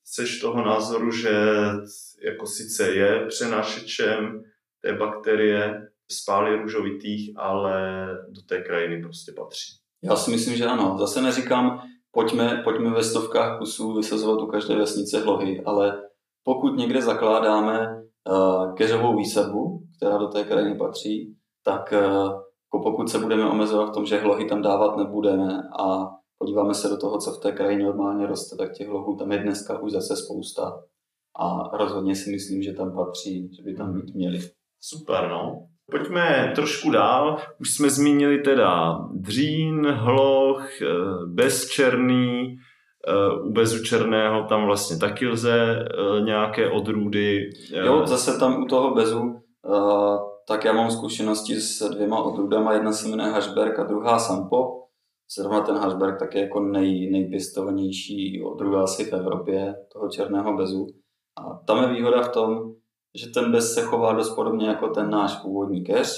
[0.06, 1.32] seš toho názoru, že
[2.26, 4.44] jako sice je přenášečem
[4.82, 9.74] té bakterie spály růžovitých, ale do té krajiny prostě patří.
[10.04, 10.96] Já si myslím, že ano.
[11.00, 16.02] Zase neříkám, pojďme, pojďme ve stovkách kusů vysazovat u každé vesnice hlohy, ale
[16.44, 23.20] pokud někde zakládáme uh, keřovou výsadbu, která do té krajiny patří, tak uh, pokud se
[23.20, 27.32] budeme omezovat v tom, že hlohy tam dávat nebudeme a podíváme se do toho, co
[27.32, 30.84] v té krajině normálně roste, tak těch hlohů tam je dneska už zase spousta.
[31.40, 34.40] A rozhodně si myslím, že tam patří, že by tam být měli.
[34.82, 35.69] Super, no.
[35.92, 37.38] Pojďme trošku dál.
[37.60, 40.86] Už jsme zmínili teda dřín, hloch, eh,
[41.26, 42.56] bezčerný,
[43.08, 47.50] eh, u bezučerného tam vlastně taky lze eh, nějaké odrůdy.
[47.74, 49.36] Jo, zase tam u toho bezu,
[50.48, 52.74] tak já mám zkušenosti s dvěma odrůdama.
[52.74, 54.80] Jedna se jmenuje Hashberg a druhá Sampo.
[55.38, 60.88] Zrovna ten Hashberg tak je jako nej, nejpěstovanější odrůda asi v Evropě toho černého bezu.
[61.38, 62.74] A tam je výhoda v tom,
[63.16, 66.18] že ten bez se chová dost podobně jako ten náš původní keř,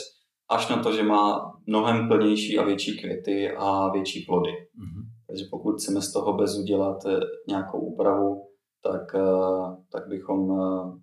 [0.49, 4.51] až na to, že má mnohem plnější a větší květy a větší plody.
[4.77, 5.01] Mhm.
[5.27, 8.41] Takže pokud chceme z toho bezu dělat eh, nějakou úpravu,
[8.83, 10.99] tak, eh, tak bychom eh,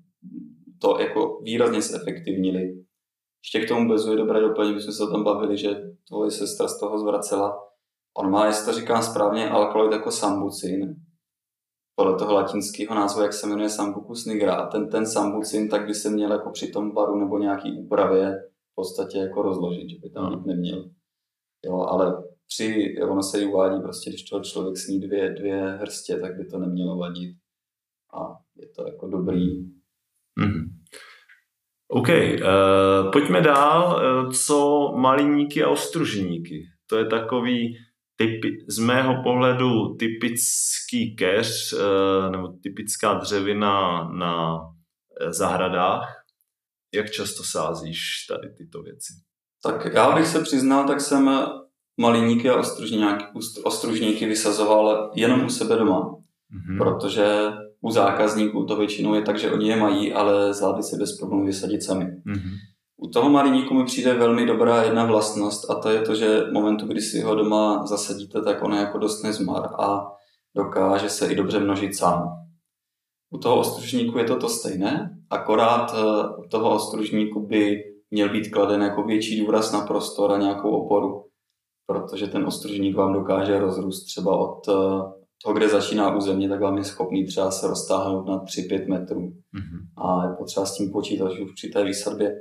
[0.81, 2.62] to jako výrazně zefektivnili.
[3.44, 5.68] Ještě k tomu bezu je dobré doplnit, my jsme se o tom bavili, že
[6.09, 7.59] tvoje sestra z toho zvracela.
[8.18, 10.94] On má, jestli to říkám správně, alkaloid jako sambucin,
[11.98, 14.54] podle toho latinského názvu, jak se jmenuje Sambucus nigra.
[14.54, 18.32] A ten, ten sambucin tak by se měl jako při tom baru nebo nějaký úpravě
[18.72, 20.90] v podstatě jako rozložit, že by tam být neměl.
[21.64, 26.18] Jo, ale při, ono se jí uvádí prostě, když toho člověk sní dvě, dvě hrstě,
[26.20, 27.37] tak by to nemělo vadit.
[28.14, 29.62] A je to jako dobrý.
[30.38, 30.64] Mhm.
[31.88, 33.84] OK, uh, pojďme dál.
[33.96, 36.66] Uh, co maliníky a ostružníky?
[36.87, 37.76] To je takový
[38.18, 44.59] typi, z mého pohledu typický keř uh, nebo typická dřevina na
[45.20, 46.24] eh, zahradách.
[46.94, 49.12] Jak často sázíš tady tyto věci?
[49.62, 51.31] Tak já bych se přiznal, tak jsem
[52.00, 53.24] maliníky a ostružníky,
[53.64, 56.16] ostružníky vysazoval jenom u sebe doma.
[56.50, 56.78] Mhm.
[56.78, 61.18] Protože u zákazníků to většinou je tak, že oni je mají, ale zvládli si bez
[61.18, 62.04] problémů vysadit sami.
[62.24, 62.50] Mhm.
[63.03, 66.53] U toho maliníku mi přijde velmi dobrá jedna vlastnost a to je to, že v
[66.53, 70.07] momentu, kdy si ho doma zasadíte, tak on je jako dost nezmar a
[70.57, 72.28] dokáže se i dobře množit sám.
[73.34, 77.76] U toho ostružníku je to to stejné, akorát eh, u toho ostružníku by
[78.11, 81.24] měl být kladen jako větší důraz na prostor a nějakou oporu,
[81.86, 84.72] protože ten ostružník vám dokáže rozrůst třeba od eh,
[85.42, 89.20] toho, kde začíná území, tak vám je schopný třeba se roztáhnout na 3-5 metrů
[89.53, 89.78] Mhm.
[90.09, 92.34] a je potřeba s tím počítat už při té výsadbě.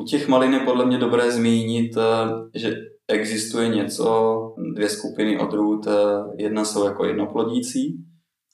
[0.00, 2.74] U těch malin je podle mě dobré zmínit, eh, že
[3.08, 4.38] existuje něco,
[4.74, 5.86] dvě skupiny odrůd.
[5.86, 5.92] eh,
[6.36, 7.96] Jedna jsou jako jednoplodící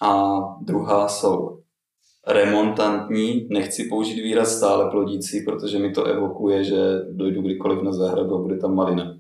[0.03, 1.61] a druhá jsou
[2.27, 6.77] remontantní, nechci použít výraz stále plodící, protože mi to evokuje, že
[7.11, 9.17] dojdu kdykoliv na zahradu a bude tam malina.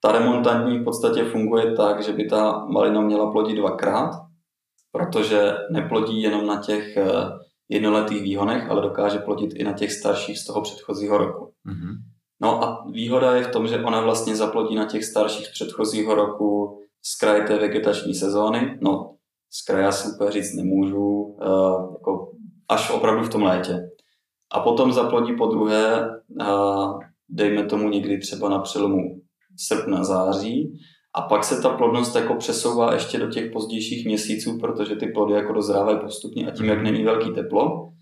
[0.00, 4.10] Ta remontantní v podstatě funguje tak, že by ta malina měla plodit dvakrát,
[4.92, 7.04] protože neplodí jenom na těch eh,
[7.68, 11.44] jednoletých výhonech, ale dokáže plodit i na těch starších z toho předchozího roku.
[11.44, 11.94] Mm-hmm.
[12.40, 16.14] No a výhoda je v tom, že ona vlastně zaplodí na těch starších z předchozího
[16.14, 18.78] roku z kraje té vegetační sezóny.
[18.82, 19.14] No,
[19.50, 22.32] z kraje asi úplně říct nemůžu, uh, jako
[22.68, 23.78] až opravdu v tom létě.
[24.52, 26.10] A potom zaplodí po druhé,
[26.40, 28.98] uh, dejme tomu někdy třeba na přelomu
[29.56, 30.78] srpna, září,
[31.14, 35.34] a pak se ta plodnost jako přesouvá ještě do těch pozdějších měsíců, protože ty plody
[35.34, 37.92] jako dozrávají postupně a tím, jak není velký teplo,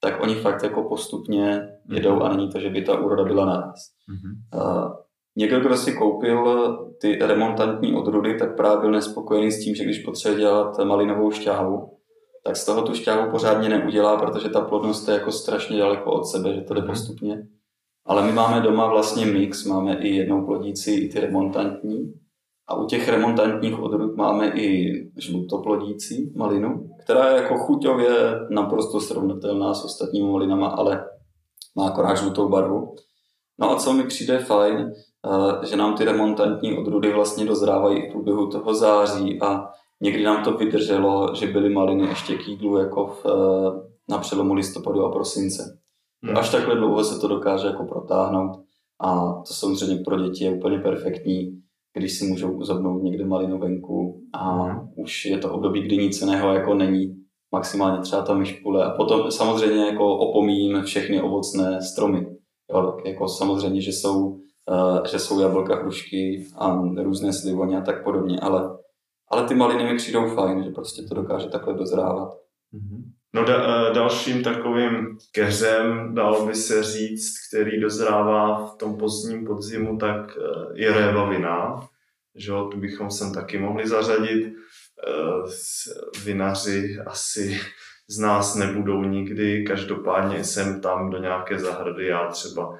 [0.00, 3.74] tak oni fakt jako postupně jedou a není to, že by ta úroda byla naraz.
[4.10, 4.60] Mm-hmm.
[4.60, 4.92] Uh,
[5.36, 6.68] někdo, kdo si koupil
[7.00, 11.90] ty remontantní odrůdy, tak právě byl nespokojený s tím, že když potřebuje dělat malinovou šťávu,
[12.44, 16.24] tak z toho tu šťávu pořádně neudělá, protože ta plodnost je jako strašně daleko od
[16.24, 16.86] sebe, že to jde mm-hmm.
[16.86, 17.46] postupně.
[18.06, 22.14] Ale my máme doma vlastně mix, máme i jednou plodící, i ty remontantní.
[22.68, 28.10] A u těch remontantních odrůd máme i žlutoplodící malinu, která je jako chuťově
[28.50, 31.04] naprosto srovnatelná s ostatními malinama, ale
[31.76, 32.94] má akorát žlutou barvu.
[33.58, 38.12] No a co mi přijde fajn, eh, že nám ty remontantní odrůdy vlastně dozrávají v
[38.12, 39.68] průběhu toho září a
[40.00, 45.04] někdy nám to vydrželo, že byly maliny ještě kýdlu jako v, eh, na přelomu listopadu
[45.04, 45.78] a prosince.
[46.22, 46.36] Hmm.
[46.36, 48.60] Až takhle dlouho se to dokáže jako protáhnout
[49.00, 51.62] a to samozřejmě pro děti je úplně perfektní
[51.98, 54.88] když si můžou uzobnout někde malinu venku a mm.
[54.96, 57.16] už je to období, kdy nic jiného jako není,
[57.52, 58.84] maximálně třeba ta myšpule.
[58.84, 62.26] A potom samozřejmě jako opomíjím všechny ovocné stromy.
[62.74, 67.80] Jo, tak jako samozřejmě, že jsou, uh, že jsou jablka, hrušky a různé slivony a
[67.80, 68.78] tak podobně, ale,
[69.30, 72.28] ale ty maliny mi přijdou fajn, že prostě to dokáže takhle dozrávat.
[72.74, 73.02] Mm-hmm.
[73.34, 79.46] No da, eh, dalším takovým keřem, dalo by se říct, který dozrává v tom pozdním
[79.46, 81.88] podzimu, tak eh, je réva vina.
[82.34, 84.54] Že tu bychom sem taky mohli zařadit.
[85.08, 85.50] Eh,
[86.24, 87.60] vinaři asi
[88.08, 92.78] z nás nebudou nikdy, každopádně jsem tam do nějaké zahrady, já třeba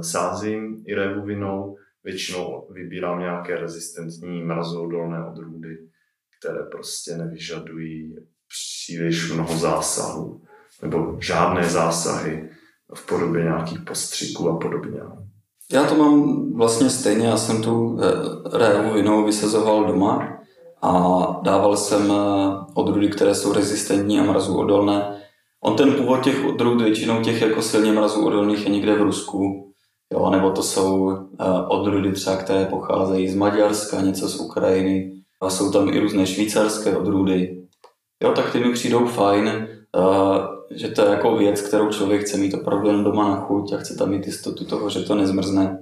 [0.00, 5.76] sázím i révu vinou, většinou vybírám nějaké rezistentní mrazoodolné odrůdy,
[6.38, 8.16] které prostě nevyžadují
[8.48, 10.40] příliš mnoho zásahů,
[10.82, 12.50] nebo žádné zásahy
[12.94, 15.00] v podobě nějakých postřiků a podobně.
[15.72, 20.28] Já to mám vlastně stejně, já jsem tu eh, révu jinou vysazoval doma
[20.82, 20.90] a
[21.42, 22.14] dával jsem eh,
[22.74, 25.20] odrůdy, které jsou rezistentní a mrazu odolné.
[25.62, 29.72] On ten původ těch odrůd, většinou těch jako silně mrazu odolných je někde v Rusku,
[30.12, 35.50] jo, nebo to jsou eh, odrůdy třeba, které pocházejí z Maďarska, něco z Ukrajiny, a
[35.50, 37.63] jsou tam i různé švýcarské odrůdy,
[38.22, 40.38] jo, tak ty mi přijdou fajn, uh,
[40.70, 43.76] že to je jako věc, kterou člověk chce mít opravdu jen doma na chuť a
[43.76, 45.78] chce tam mít jistotu toho, že to nezmrzne.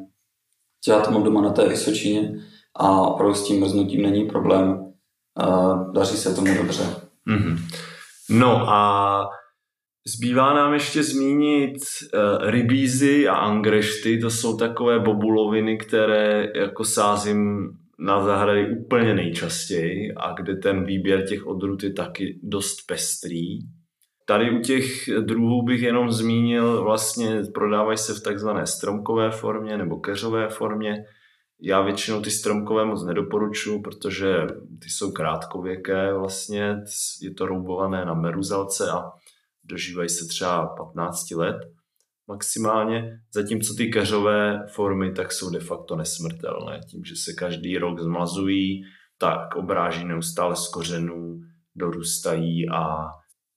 [0.89, 2.35] Já to mám doma na té Vysočině
[2.77, 4.93] a opravdu s tím mrznutím není problém.
[5.43, 6.83] Uh, daří se tomu dobře.
[7.29, 7.59] Mm-hmm.
[8.31, 9.29] No a
[10.07, 17.71] Zbývá nám ještě zmínit uh, rybízy a angrešty, to jsou takové bobuloviny, které jako sázím
[17.99, 23.59] na zahrady úplně nejčastěji a kde ten výběr těch odrůd je taky dost pestrý.
[24.27, 30.01] Tady u těch druhů bych jenom zmínil, vlastně prodávají se v takzvané stromkové formě nebo
[30.01, 31.05] keřové formě.
[31.61, 34.37] Já většinou ty stromkové moc nedoporučuji, protože
[34.83, 36.77] ty jsou krátkověké vlastně,
[37.23, 39.03] je to roubované na meruzalce a
[39.65, 41.57] dožívají se třeba 15 let
[42.33, 46.81] maximálně, zatímco ty keřové formy tak jsou de facto nesmrtelné.
[46.91, 48.83] Tím, že se každý rok zmlazují,
[49.19, 51.41] tak obráží neustále z kořenů,
[51.77, 53.07] dorůstají a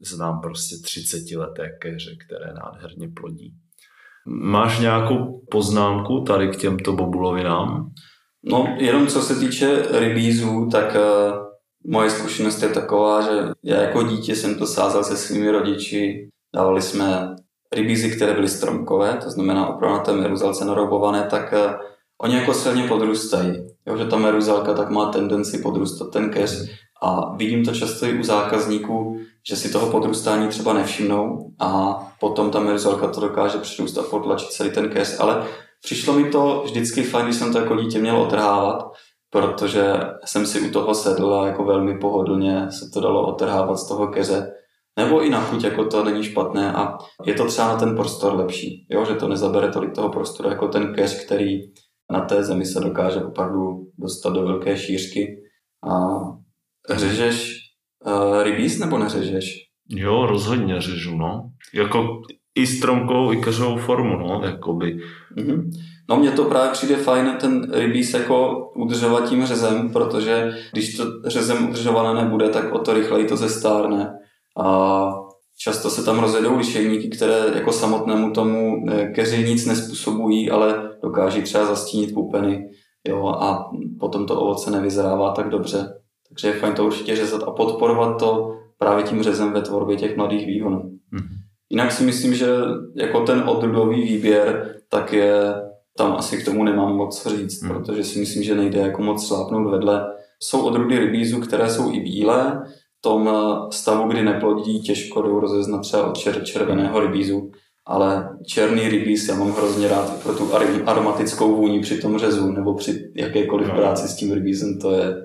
[0.02, 3.54] znám prostě 30 leté keře, které nádherně plodí.
[4.28, 7.92] Máš nějakou poznámku tady k těmto bobulovinám?
[8.44, 11.46] No, jenom co se týče rybízů, tak uh,
[11.92, 16.82] moje zkušenost je taková, že já jako dítě jsem to sázal se svými rodiči, dávali
[16.82, 17.36] jsme
[17.76, 21.74] rybízy, které byly stromkové, to znamená opravdu na té meruzalce naroubované, tak uh,
[22.22, 23.68] oni jako silně podrůstají.
[23.88, 26.70] Jo, že ta meruzalka tak má tendenci podrůstat ten keř.
[27.02, 29.20] A vidím to často i u zákazníků,
[29.50, 34.50] že si toho podrůstání třeba nevšimnou a potom ta meruzalka to dokáže přirůst a potlačit
[34.50, 35.46] celý ten keř, ale
[35.84, 38.92] přišlo mi to vždycky fajn, když jsem to jako dítě měl otrhávat,
[39.30, 39.94] protože
[40.26, 44.08] jsem si u toho sedl a jako velmi pohodlně se to dalo otrhávat z toho
[44.08, 44.52] keře
[44.98, 48.36] nebo i na chuť, jako to není špatné a je to třeba na ten prostor
[48.36, 49.06] lepší, jo?
[49.06, 51.60] že to nezabere tolik toho prostoru jako ten keř, který
[52.12, 55.42] na té zemi se dokáže opravdu dostat do velké šířky.
[55.92, 56.20] A
[56.96, 57.58] řežeš
[58.06, 59.66] uh, rybíz nebo neřežeš?
[59.90, 61.50] Jo, rozhodně řežu, no.
[61.74, 62.22] Jako
[62.56, 64.98] i stromkou, i keřovou formu, no, jakoby.
[65.38, 65.70] Mm-hmm.
[66.10, 71.04] No mně to právě přijde fajn ten rybíz jako udržovat tím řezem, protože když to
[71.26, 74.14] řezem udržované nebude, tak o to rychleji to zestárne.
[74.64, 75.06] A
[75.58, 81.42] často se tam rozjedou lišejníky, které jako samotnému tomu eh, keři nic nespůsobují, ale dokáží
[81.42, 82.70] třeba zastínit pupeny
[83.08, 85.94] jo, a potom to ovoce nevyzrává tak dobře.
[86.30, 90.18] Takže je fajn to určitě řezat a podporovat to právě tím řezem ve tvorbě těch
[90.18, 90.78] mladých výhonů.
[90.78, 91.46] Mm-hmm.
[91.70, 92.48] Jinak si myslím, že
[92.96, 95.56] jako ten odrudový výběr, tak je
[95.98, 97.70] tam asi k tomu nemám moc co říct, mm.
[97.70, 100.08] protože si myslím, že nejde jako moc slápnout vedle.
[100.40, 102.62] Jsou odrůdy rybízu, které jsou i bílé,
[103.06, 103.30] tom
[103.72, 107.52] stavu, kdy neplodí, těžko jdou rozeznat třeba od čer- červeného rybízu,
[107.86, 110.50] ale černý rybíz já mám hrozně rád pro tu
[110.86, 113.76] aromatickou vůni při tom řezu nebo při jakékoliv no.
[113.76, 115.16] práci s tím rybízem, to je,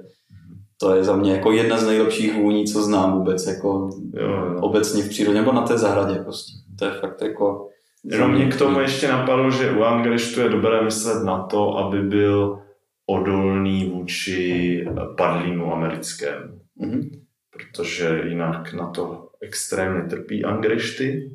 [0.81, 4.61] to je za mě jako jedna z nejlepších vůní, co znám vůbec, jako jo, jo.
[4.61, 6.53] obecně v přírodě, nebo na té zahradě prostě.
[6.79, 7.67] To je fakt jako...
[8.05, 12.03] Jenom mě k tomu ještě napadlo, že u Angelištu je dobré myslet na to, aby
[12.03, 12.59] byl
[13.07, 14.85] odolný vůči
[15.17, 16.61] padlínu americkému.
[16.81, 17.20] Mm-hmm.
[17.69, 21.31] Protože jinak na to extrémně trpí Angelišty.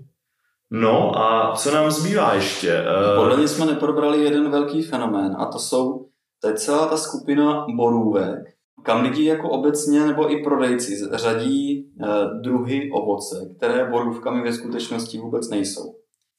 [0.71, 2.83] No a co nám zbývá ještě?
[3.15, 6.07] Podle mě jsme neprobrali jeden velký fenomén a to jsou,
[6.41, 8.39] to je celá ta skupina borůvek,
[8.83, 12.07] kam lidi jako obecně nebo i prodejci řadí eh,
[12.41, 15.95] druhy ovoce, které borůvkami ve skutečnosti vůbec nejsou.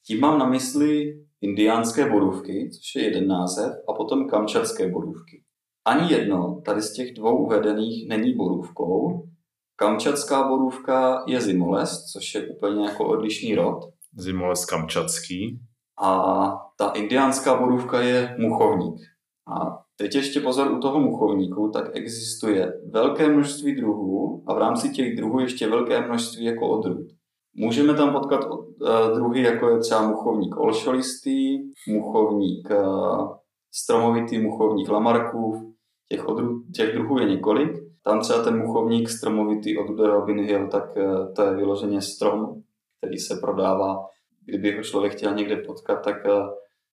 [0.07, 5.43] Tím mám na mysli indiánské borůvky, což je jeden název, a potom kamčatské borůvky.
[5.84, 9.28] Ani jedno tady z těch dvou uvedených není borůvkou.
[9.77, 13.85] Kamčatská borůvka je zimoles, což je úplně jako odlišný rod.
[14.18, 15.61] Zimoles kamčatský.
[16.03, 16.22] A
[16.79, 19.01] ta indiánská borůvka je muchovník.
[19.49, 24.91] A Teď ještě pozor u toho muchovníku, tak existuje velké množství druhů a v rámci
[24.91, 27.07] těch druhů ještě velké množství jako odrůd.
[27.55, 28.61] Můžeme tam potkat uh,
[29.14, 31.59] druhy, jako je třeba muchovník olšolistý,
[31.89, 33.29] muchovník uh,
[33.74, 35.57] stromovitý, muchovník lamarkův,
[36.09, 37.70] těch, odrůd, těch druhů je několik.
[38.07, 42.63] Tam třeba ten muchovník stromovitý od Robin Hill, tak uh, to je vyloženě strom,
[42.99, 44.07] který se prodává.
[44.45, 46.17] Kdyby ho člověk chtěl někde potkat, tak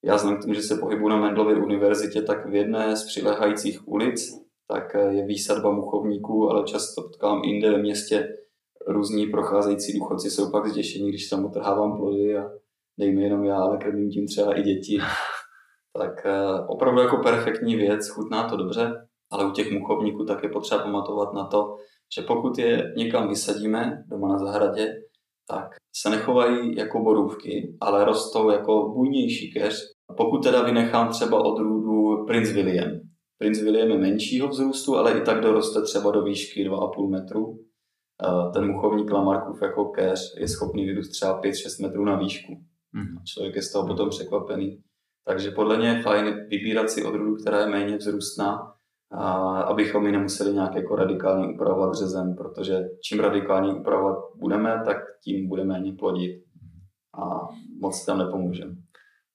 [0.03, 3.87] já znám k tomu, že se pohybuji na Mendlově univerzitě, tak v jedné z přilehajících
[3.87, 4.43] ulic
[4.73, 8.37] tak je výsadba muchovníků, ale často potkám jinde ve městě
[8.87, 12.51] různí procházející důchodci jsou pak zděšení, když tam otrhávám plody a
[12.97, 14.99] nejme jenom já, ale krmím tím třeba i děti.
[15.97, 20.49] Tak eh, opravdu jako perfektní věc, chutná to dobře, ale u těch muchovníků tak je
[20.49, 21.75] potřeba pamatovat na to,
[22.15, 24.87] že pokud je někam vysadíme doma na zahradě,
[25.49, 25.65] tak
[25.95, 29.81] se nechovají jako borůvky, ale rostou jako bujnější keř.
[30.17, 32.91] Pokud teda vynechám třeba odrůdu Prince William.
[33.37, 37.59] Prince William je menšího vzrůstu, ale i tak doroste třeba do výšky 2,5 metru.
[38.53, 42.53] Ten muchovník Lamarkův jako keř je schopný vyrůst třeba 5-6 metrů na výšku.
[42.93, 43.23] Mm.
[43.25, 44.81] Člověk je z toho potom překvapený.
[45.27, 48.73] Takže podle mě je fajn vybírat si odrůdu, která je méně vzrůstná,
[49.17, 54.97] a abychom ji nemuseli nějak jako radikálně upravovat řezem, protože čím radikálně upravovat budeme, tak
[55.23, 56.43] tím budeme méně plodit
[57.21, 57.47] a
[57.81, 58.73] moc tam nepomůžeme.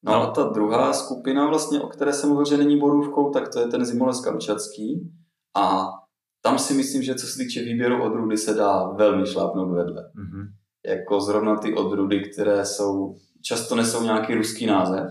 [0.03, 3.61] No a ta druhá skupina, vlastně, o které jsem mluvil, že není borůvkou, tak to
[3.61, 5.13] je ten zimoles kamčatský
[5.57, 5.87] a
[6.43, 10.03] tam si myslím, že co se týče výběru odrůdy, se dá velmi šlápnout vedle.
[10.03, 10.47] Mm-hmm.
[10.87, 15.05] Jako zrovna ty odrůdy, které jsou, často nesou nějaký ruský název,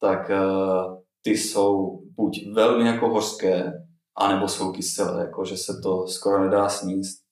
[0.00, 3.72] tak uh, ty jsou buď velmi jako hořké,
[4.16, 7.24] anebo jsou kyselé, jako že se to skoro nedá sníst.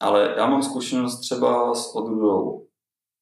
[0.00, 2.66] Ale já mám zkušenost třeba s odrůdou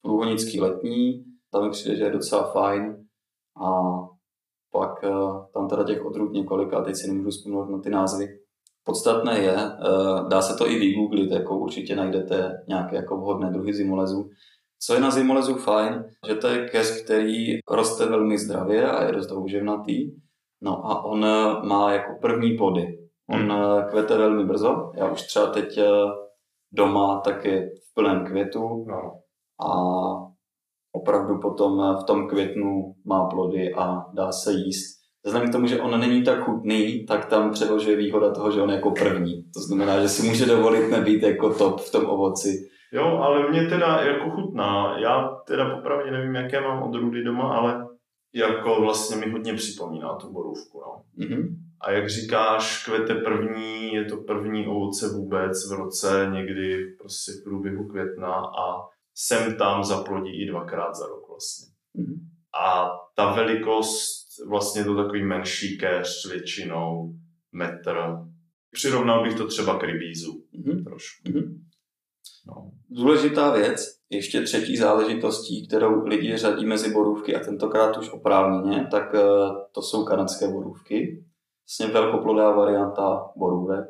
[0.02, 3.06] průhonický letní, tam mi přijde, že je docela fajn.
[3.56, 3.92] A
[4.72, 8.38] pak uh, tam teda těch odrůd několik, a teď si nemůžu vzpomenout na ty názvy.
[8.84, 13.74] Podstatné je, uh, dá se to i vygooglit, jako určitě najdete nějaké jako vhodné druhy
[13.74, 14.30] zimolezu.
[14.78, 19.12] Co je na zimolezu fajn, že to je keř, který roste velmi zdravě a je
[19.12, 20.10] dost houževnatý
[20.62, 22.98] No a on eh, má jako první plody.
[23.28, 23.50] On hmm.
[23.50, 24.92] Eh, kvete velmi brzo.
[24.96, 25.88] Já už třeba teď eh,
[26.72, 29.12] doma tak je v plném květu no.
[29.68, 29.72] a
[30.92, 35.02] opravdu potom v tom květnu má plody a dá se jíst.
[35.24, 38.70] Vzhledem k tomu, že on není tak chutný, tak tam převažuje výhoda toho, že on
[38.70, 39.44] je jako první.
[39.54, 42.68] To znamená, že si může dovolit nebýt jako top v tom ovoci.
[42.92, 44.98] Jo, ale mě teda jako chutná.
[44.98, 47.86] Já teda popravdě nevím, jaké mám odrůdy doma, ale
[48.34, 50.80] jako vlastně mi hodně připomíná tu borůvku.
[50.80, 51.02] No.
[51.18, 51.56] Mm-hmm.
[51.80, 57.44] A jak říkáš, kvete první, je to první ovoce vůbec v roce, někdy prostě v
[57.44, 61.68] průběhu května a sem tam zaplodí i dvakrát za rok vlastně.
[61.96, 62.18] Mm-hmm.
[62.64, 67.14] A ta velikost, vlastně to takový menší keř většinou
[67.52, 67.96] metr.
[68.70, 70.84] Přirovnal bych to třeba k rybízu mm-hmm.
[70.84, 71.28] trošku.
[71.28, 71.61] Mm-hmm.
[72.46, 72.70] No.
[72.90, 79.14] Důležitá věc, ještě třetí záležitostí, kterou lidi řadí mezi borůvky a tentokrát už oprávněně, tak
[79.14, 79.20] eh,
[79.74, 81.24] to jsou kanadské borůvky.
[81.66, 83.84] Vlastně velkoplodá varianta borůvek.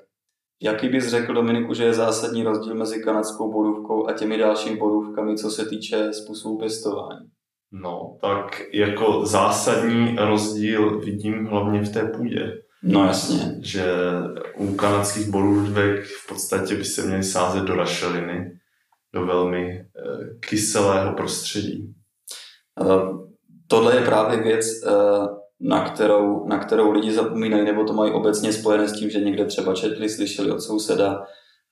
[0.62, 5.36] Jaký bys řekl, Dominiku, že je zásadní rozdíl mezi kanadskou borůvkou a těmi dalšími borůvkami,
[5.36, 7.30] co se týče způsobu pěstování?
[7.72, 12.61] No, tak jako zásadní rozdíl vidím hlavně v té půdě.
[12.82, 13.58] No jasně.
[13.60, 13.84] Že
[14.56, 18.52] u kanadských borůvek v podstatě by se měly sázet do rašeliny,
[19.14, 19.84] do velmi e,
[20.40, 21.94] kyselého prostředí.
[22.80, 23.26] Uh,
[23.66, 25.26] tohle je právě věc, uh,
[25.62, 29.44] na kterou, na kterou lidi zapomínají, nebo to mají obecně spojené s tím, že někde
[29.44, 31.22] třeba četli, slyšeli od souseda,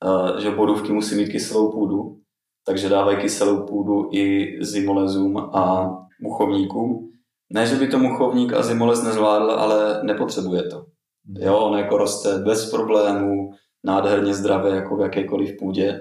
[0.05, 2.17] eh, že borůvky musí mít kyselou půdu,
[2.65, 5.89] takže dávají kyselou půdu i zimolezům a
[6.21, 7.11] muchovníkům.
[7.53, 10.85] Ne, že by to muchovník a zimolez nezvládl, ale nepotřebuje to.
[11.27, 13.49] Jo, on jako roste bez problémů,
[13.83, 15.99] nádherně zdravé jako v jakékoliv půdě,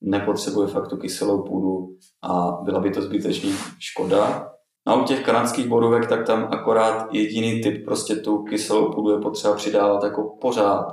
[0.00, 1.88] nepotřebuje fakt tu kyselou půdu
[2.22, 4.50] a byla by to zbytečně škoda.
[4.86, 9.20] A u těch kanadských borůvek, tak tam akorát jediný typ, prostě tu kyselou půdu je
[9.20, 10.86] potřeba přidávat jako pořád.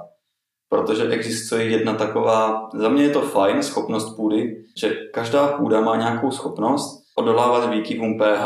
[0.70, 5.96] Protože existuje jedna taková, za mě je to fajn, schopnost půdy, že každá půda má
[5.96, 8.46] nějakou schopnost odolávat výkyvům pH.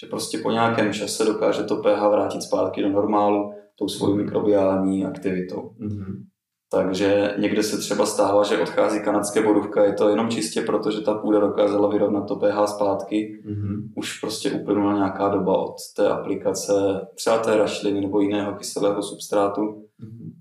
[0.00, 5.04] Že prostě po nějakém čase dokáže to pH vrátit zpátky do normálu tou svou mikrobiální
[5.04, 5.60] aktivitou.
[5.60, 6.24] Mm-hmm.
[6.70, 11.00] Takže někde se třeba stává, že odchází kanadské borůvka, je to jenom čistě proto, že
[11.00, 13.42] ta půda dokázala vyrovnat to pH zpátky.
[13.46, 13.92] Mm-hmm.
[13.96, 16.72] Už prostě uplynula nějaká doba od té aplikace,
[17.14, 19.60] třeba té rašliny nebo jiného kyselého substrátu.
[19.60, 20.32] Mm-hmm.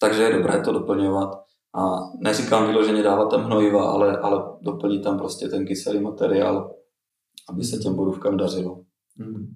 [0.00, 1.42] Takže je dobré to doplňovat.
[1.74, 1.82] A
[2.20, 6.74] neříkám vyloženě dávat tam hnojiva, ale, ale doplnit tam prostě ten kyselý materiál,
[7.48, 8.82] aby se těm borůvkám dařilo.
[9.20, 9.46] Mm-hmm.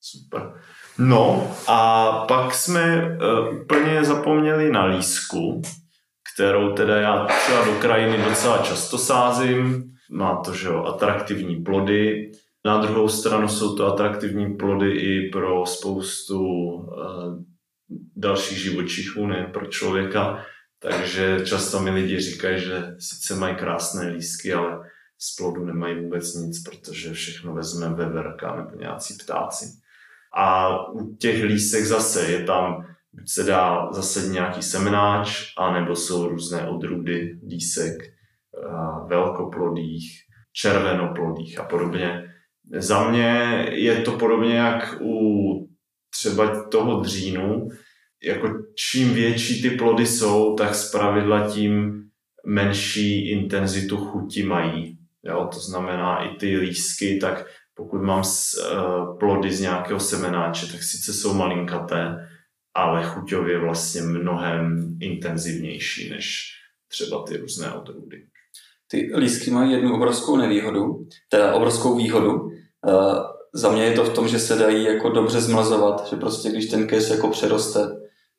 [0.00, 0.54] Super.
[0.98, 5.62] No a pak jsme uh, úplně zapomněli na lísku,
[6.34, 9.84] kterou teda já třeba do krajiny docela často sázím.
[10.10, 12.32] Má to, že jo, atraktivní plody.
[12.64, 16.84] Na druhou stranu jsou to atraktivní plody i pro spoustu uh,
[18.16, 20.44] dalších živočichů, ne pro člověka.
[20.82, 26.34] Takže často mi lidi říkají, že sice mají krásné lísky, ale z plodu nemají vůbec
[26.34, 29.64] nic, protože všechno vezme veverka nebo nějací ptáci.
[30.36, 36.28] A u těch lísek zase je tam, buď se dá zase nějaký semenáč, anebo jsou
[36.28, 37.94] různé odrůdy lísek,
[39.06, 40.20] velkoplodých,
[40.52, 42.30] červenoplodých a podobně.
[42.76, 45.68] Za mě je to podobně jak u
[46.10, 47.68] třeba toho dřínu,
[48.24, 48.48] jako
[48.90, 52.02] čím větší ty plody jsou, tak zpravidla tím
[52.46, 54.98] menší intenzitu chuti mají.
[55.24, 60.82] Jo, to znamená i ty lísky, tak pokud mám uh, plody z nějakého semenáče, tak
[60.82, 62.28] sice jsou malinkaté,
[62.74, 66.52] ale chuťově vlastně mnohem intenzivnější než
[66.88, 68.26] třeba ty různé odrůdy.
[68.90, 72.32] Ty lístky mají jednu obrovskou nevýhodu, teda obrovskou výhodu.
[72.32, 72.50] Uh,
[73.54, 76.66] za mě je to v tom, že se dají jako dobře zmlazovat, že prostě když
[76.66, 77.80] ten keř jako přeroste,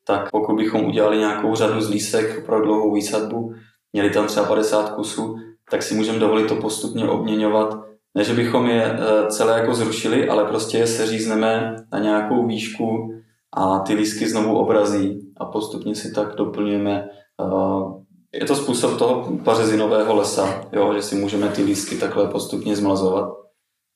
[0.06, 3.54] tak pokud bychom udělali nějakou řadu z lísek pro dlouhou výsadbu,
[3.92, 5.36] měli tam třeba 50 kusů,
[5.70, 7.85] tak si můžeme dovolit to postupně obměňovat
[8.16, 13.12] ne, že bychom je eh, celé jako zrušili, ale prostě je seřízneme na nějakou výšku
[13.56, 17.08] a ty lísky znovu obrazí a postupně si tak doplňujeme.
[17.40, 22.76] Eh, je to způsob toho pařezinového lesa, jo, že si můžeme ty lísky takhle postupně
[22.76, 23.28] zmlazovat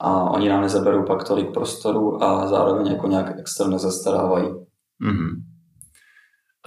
[0.00, 4.46] a oni nám nezaberou pak tolik prostoru a zároveň jako nějak extra nezastarávají.
[4.46, 5.49] Mm-hmm.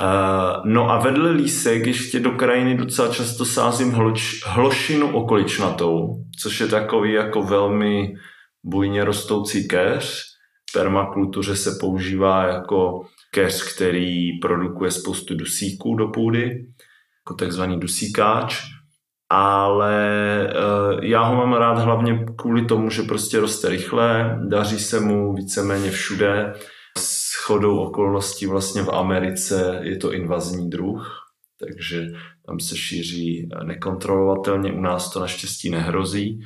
[0.02, 6.08] Uh, no a vedle lísek ještě do krajiny docela často sázím hloč, hlošinu okoličnatou,
[6.42, 8.14] což je takový jako velmi
[8.64, 10.24] bujně rostoucí keř.
[10.70, 16.44] V permakultuře se používá jako keř, který produkuje spoustu dusíků do půdy,
[17.26, 18.62] jako takzvaný dusíkáč.
[19.30, 19.98] Ale
[20.48, 25.34] uh, já ho mám rád hlavně kvůli tomu, že prostě roste rychle, daří se mu
[25.34, 26.54] víceméně všude
[27.44, 31.08] chodou okolností vlastně v Americe je to invazní druh,
[31.60, 32.08] takže
[32.46, 36.40] tam se šíří nekontrolovatelně, u nás to naštěstí nehrozí.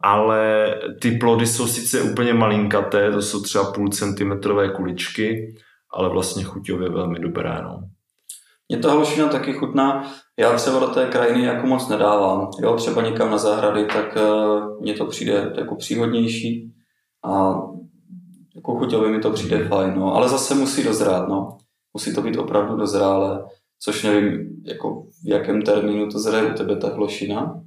[0.00, 5.54] Ale ty plody jsou sice úplně malinkaté, to jsou třeba půl centimetrové kuličky,
[5.90, 7.62] ale vlastně chuťově velmi dobré.
[7.62, 7.80] No.
[8.68, 10.12] Mě ta hlošina taky chutná.
[10.38, 12.50] Já třeba do té krajiny jako moc nedávám.
[12.62, 16.72] Jo, třeba někam na zahrady, tak uh, mně to přijde jako příhodnější.
[17.24, 17.54] A
[18.62, 20.14] jako chuťově mi to přijde fajn, no.
[20.14, 21.58] ale zase musí dozrát, no.
[21.94, 23.44] Musí to být opravdu dozrále,
[23.80, 27.60] což nevím, jako v jakém termínu to zraje u tebe ta hlošina.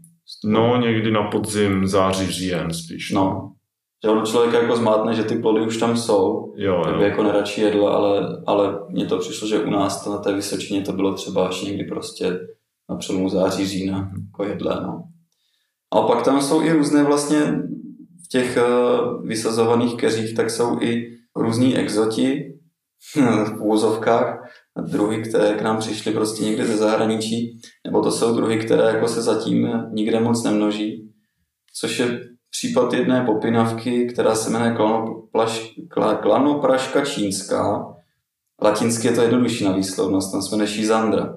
[0.45, 3.11] No, někdy na podzim, září, říjen spíš.
[3.11, 3.51] No.
[4.03, 7.07] Že ono člověk jako zmátne, že ty plody už tam jsou, jo, tak by jo.
[7.09, 10.81] jako neradši jedl, ale, ale mně to přišlo, že u nás to na té Vysočině
[10.81, 12.39] to bylo třeba až někdy prostě
[12.89, 15.03] na přelomu září, října, jako jedlé, no.
[15.93, 17.59] A pak tam jsou i různé vlastně
[18.25, 22.53] v těch uh, vysazovaných keřích, tak jsou i různí exoti
[23.45, 24.41] v úvozovkách,
[24.91, 29.07] druhy, které k nám přišly prostě někde ze zahraničí, nebo to jsou druhy, které jako
[29.07, 31.11] se zatím nikde moc nemnoží,
[31.73, 32.19] což je
[32.51, 34.77] případ jedné popinavky, která se jmenuje
[36.21, 37.95] klanopraška čínská.
[38.61, 41.35] Latinsky je to jednodušší na výslovnost, tam se jmenuje šizandra.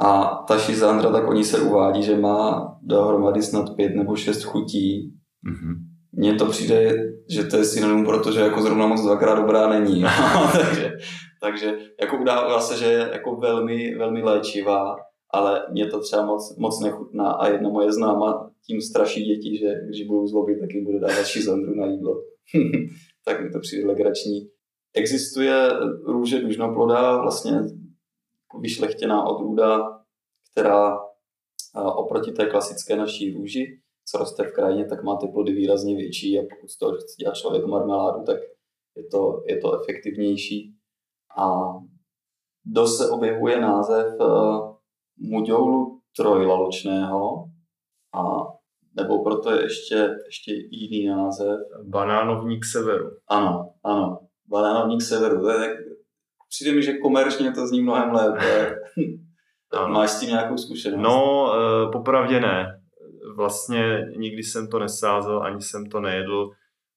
[0.00, 5.14] A ta šizandra, tak oni se uvádí, že má dohromady snad pět nebo šest chutí.
[5.46, 5.93] Mm-hmm.
[6.16, 6.94] Mně to přijde,
[7.28, 10.04] že to je synonym, protože jako zrovna moc dvakrát dobrá není.
[10.52, 10.92] takže,
[11.42, 14.96] takže jako udává se, že je jako velmi, velmi léčivá,
[15.30, 19.74] ale mě to třeba moc, moc nechutná a jedna moje známa tím straší děti, že
[19.88, 22.14] když budou zlobit, tak jim bude dávat šizandru na jídlo.
[23.24, 24.48] tak mi to přijde legrační.
[24.94, 25.68] Existuje
[26.06, 27.60] růže dužnoploda, vlastně
[28.60, 29.80] vyšlechtěná odrůda,
[30.52, 30.98] která
[31.96, 36.38] oproti té klasické naší růži, co roste v krajině, tak má ty plody výrazně větší
[36.38, 38.38] a pokud z toho chce dělat člověk marmeládu, tak
[38.96, 40.74] je to, je to efektivnější.
[41.38, 41.46] A
[42.64, 44.76] dost se objevuje název uh,
[45.18, 47.44] muďoulu trojlaločného,
[48.14, 48.22] a
[48.96, 51.58] nebo proto je ještě, ještě jiný název.
[51.82, 53.10] Banánovník severu.
[53.28, 54.18] Ano, ano.
[54.48, 55.40] Banánovník severu.
[55.40, 55.76] To je,
[56.48, 58.76] přijde mi, že komerčně to zní mnohem lépe.
[59.88, 61.02] Máš s tím nějakou zkušenost?
[61.02, 62.83] No, e, popravdě ne.
[63.36, 66.50] Vlastně nikdy jsem to nesázel, ani jsem to nejedl.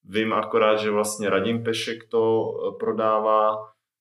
[0.04, 3.56] Vím akorát, že vlastně Radim Pešek to e, prodává,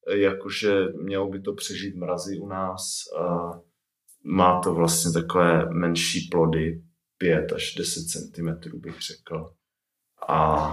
[0.06, 2.82] e, jakože mělo by to přežít mrazy u nás.
[4.24, 6.82] Má to vlastně takové menší plody,
[7.18, 9.50] 5 až 10 cm bych řekl.
[10.28, 10.70] A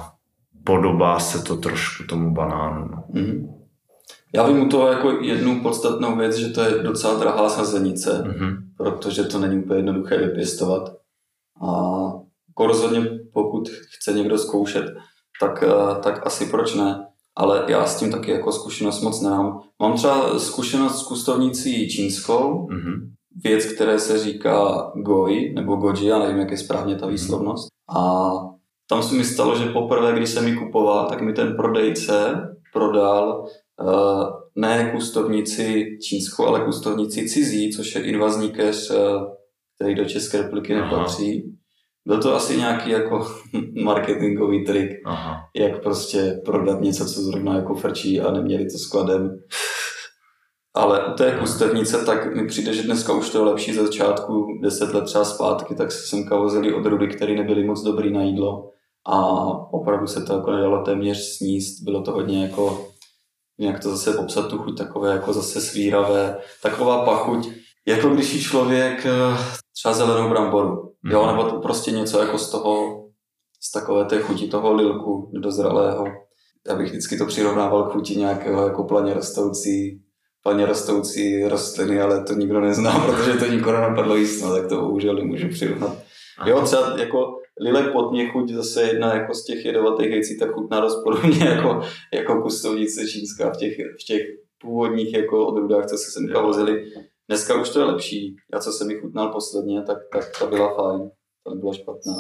[0.64, 2.88] podobá se to trošku tomu banánu.
[2.88, 3.03] No.
[3.14, 3.64] Mm-hmm.
[4.36, 8.57] Já vím u toho jako jednu podstatnou věc, že to je docela drahá sazenice, mm-hmm.
[8.78, 10.95] protože to není úplně jednoduché vypěstovat.
[11.62, 12.04] A
[12.47, 14.86] jako rozhodně pokud chce někdo zkoušet,
[15.39, 17.08] tak, eh, tak asi proč ne.
[17.36, 19.60] Ale já s tím taky jako zkušenost moc nemám.
[19.82, 23.12] Mám třeba zkušenost s kustovnicí čínskou, mm-hmm.
[23.43, 27.12] věc, které se říká goi, nebo goji, já nevím, jak je správně ta mhm.
[27.12, 27.68] výslovnost.
[27.95, 28.32] A
[28.89, 32.41] tam se mi stalo, že poprvé, když jsem ji kupoval, tak mi ten prodejce
[32.74, 33.45] prodal
[33.82, 34.24] uh,
[34.56, 38.97] ne kustovnici čínskou, ale kustovnici cizí, což je invazní keř, uh,
[39.84, 41.57] který do České republiky nepatří.
[42.05, 43.27] Byl to asi nějaký jako
[43.84, 45.39] marketingový trik, Aha.
[45.55, 49.39] jak prostě prodat něco, co zrovna jako frčí a neměli to skladem.
[50.75, 54.45] Ale u té kustevnice tak mi přijde, že dneska už to je lepší ze začátku,
[54.63, 58.69] deset let třeba zpátky, tak se semka vozili odrůdy, které nebyly moc dobrý na jídlo
[59.07, 59.17] a
[59.73, 62.88] opravdu se to jako nedalo téměř sníst, bylo to hodně jako,
[63.59, 68.43] jak to zase popsat tu chuť, takové jako zase svíravé, taková pachuť, jako když jí
[68.43, 69.38] člověk eh,
[69.73, 71.11] třeba zelenou bramboru, mm.
[71.11, 71.38] jo, mhm.
[71.38, 73.03] nebo prostě něco jako z toho,
[73.61, 76.05] z takové té chuti toho lilku dozralého.
[76.67, 80.01] Já bych vždycky to přirovnával k chuti nějakého jako planě rostoucí,
[80.43, 84.81] planě rostoucí rostliny, ale to nikdo nezná, protože to nikoho napadlo jíst, no, tak to
[84.81, 85.97] bohužel nemůžu přirovnat.
[86.45, 90.79] Jo, třeba jako Lilek podně chuť zase jedna jako z těch jedovatých věcí, tak chutná
[90.79, 91.81] dost podobně jako,
[92.13, 94.21] jako kustovnice čínská v těch, v těch
[94.61, 96.86] původních jako odrůdách, co se semka vozili.
[97.30, 98.36] Dneska už to je lepší.
[98.53, 101.09] Já co jsem mi chutnal posledně, tak, tak ta byla fajn.
[101.43, 102.13] Ta nebyla špatná.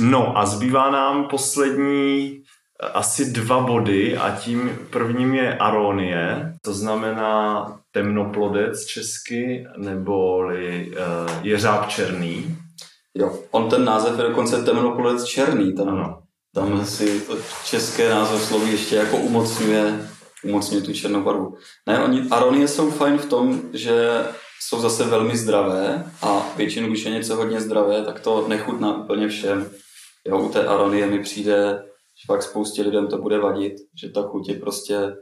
[0.00, 2.42] No a zbývá nám poslední
[2.82, 11.46] eh, asi dva body a tím prvním je aronie, to znamená temnoplodec česky, neboli uh,
[11.46, 12.56] jeřáb černý.
[13.14, 16.22] Jo, on ten název je dokonce temnoplodec černý, tam, ano.
[16.54, 20.08] tam si to české sloví ještě jako umocňuje,
[20.44, 21.54] umocňuje tu černou barvu.
[21.86, 24.24] Ne, oni, aronie jsou fajn v tom, že
[24.60, 29.28] jsou zase velmi zdravé a většinou, když je něco hodně zdravé, tak to nechutná úplně
[29.28, 29.70] všem.
[30.28, 31.82] Jo, u té aronie mi přijde,
[32.20, 35.12] že fakt spoustě lidem to bude vadit, že ta chuť je prostě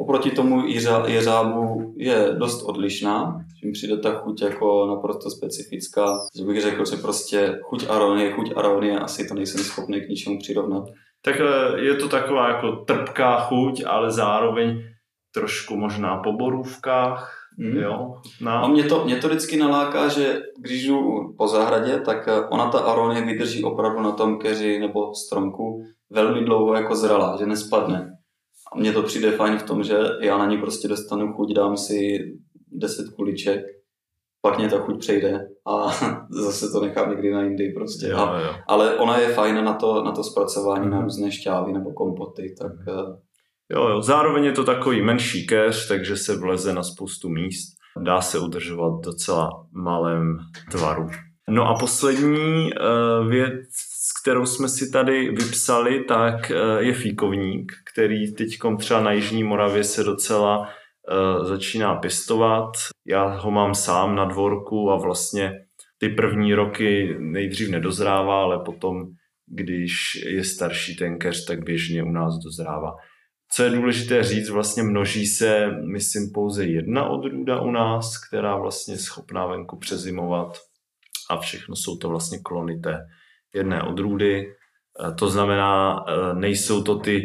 [0.00, 0.66] Oproti tomu
[1.06, 6.84] jeřábu je dost odlišná, že mi přijde ta chuť jako naprosto specifická, že bych řekl,
[6.84, 10.84] že prostě chuť aronie, chuť aronie, asi to nejsem schopný k ničemu přirovnat.
[11.24, 11.36] Tak
[11.76, 14.82] je to taková jako trpká chuť, ale zároveň
[15.34, 17.76] trošku možná po borůvkách, mm.
[17.76, 18.14] jo.
[18.40, 18.60] Na...
[18.60, 20.98] A mě to, mě to vždycky naláká, že když jdu
[21.38, 26.44] po zahradě, tak eh, ona ta aronie vydrží opravdu na tom keři nebo stromku velmi
[26.44, 28.18] dlouho jako zralá, že nespadne.
[28.72, 31.76] A mně to přijde fajn v tom, že já na ní prostě dostanu chuť, dám
[31.76, 32.18] si
[32.72, 33.60] 10 kuliček,
[34.42, 35.88] pak mě ta chuť přejde a
[36.30, 38.06] zase to nechám někdy na jindy prostě.
[38.06, 38.54] Jo, jo.
[38.68, 40.90] Ale ona je fajn na to, na to zpracování mm.
[40.90, 42.72] na různé šťávy nebo kompoty, tak...
[42.88, 43.16] Eh,
[43.72, 47.78] jo, jo, zároveň je to takový menší keř, takže se vleze na spoustu míst.
[48.04, 50.38] Dá se udržovat docela malém
[50.70, 51.06] tvaru.
[51.50, 53.68] No a poslední uh, věc,
[54.22, 59.84] kterou jsme si tady vypsali, tak uh, je fíkovník, který teď třeba na Jižní Moravě
[59.84, 60.68] se docela
[61.42, 62.70] začíná pěstovat.
[63.06, 65.52] Já ho mám sám na dvorku a vlastně
[65.98, 69.04] ty první roky nejdřív nedozrává, ale potom,
[69.46, 69.92] když
[70.26, 72.92] je starší ten keř, tak běžně u nás dozrává.
[73.52, 78.94] Co je důležité říct, vlastně množí se, myslím, pouze jedna odrůda u nás, která vlastně
[78.94, 80.58] je schopná venku přezimovat
[81.30, 82.98] a všechno jsou to vlastně klony té
[83.54, 84.40] jedné odrůdy.
[84.40, 84.46] E,
[85.14, 87.22] to znamená, e, nejsou to ty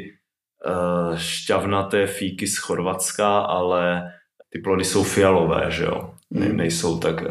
[1.16, 4.04] šťavnaté fíky z Chorvatska, ale
[4.50, 6.10] ty plody jsou fialové, že jo?
[6.36, 6.58] Hmm.
[6.58, 7.24] Nejsou tak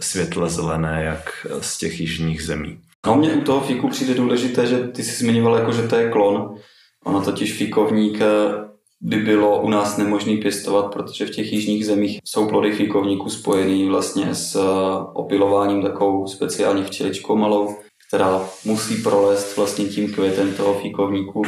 [0.00, 2.78] světle zelené, jak z těch jižních zemí.
[3.06, 6.10] No mě u toho fíku přijde důležité, že ty jsi zmiňoval, jako, že to je
[6.10, 6.54] klon.
[7.04, 8.18] Ono totiž fíkovník
[9.02, 13.88] by bylo u nás nemožný pěstovat, protože v těch jižních zemích jsou plody fíkovníků spojený
[13.88, 14.60] vlastně s eh,
[15.14, 17.76] opilováním takovou speciální včeličkou malou,
[18.08, 21.42] která musí prolézt vlastně tím květem toho fíkovníku.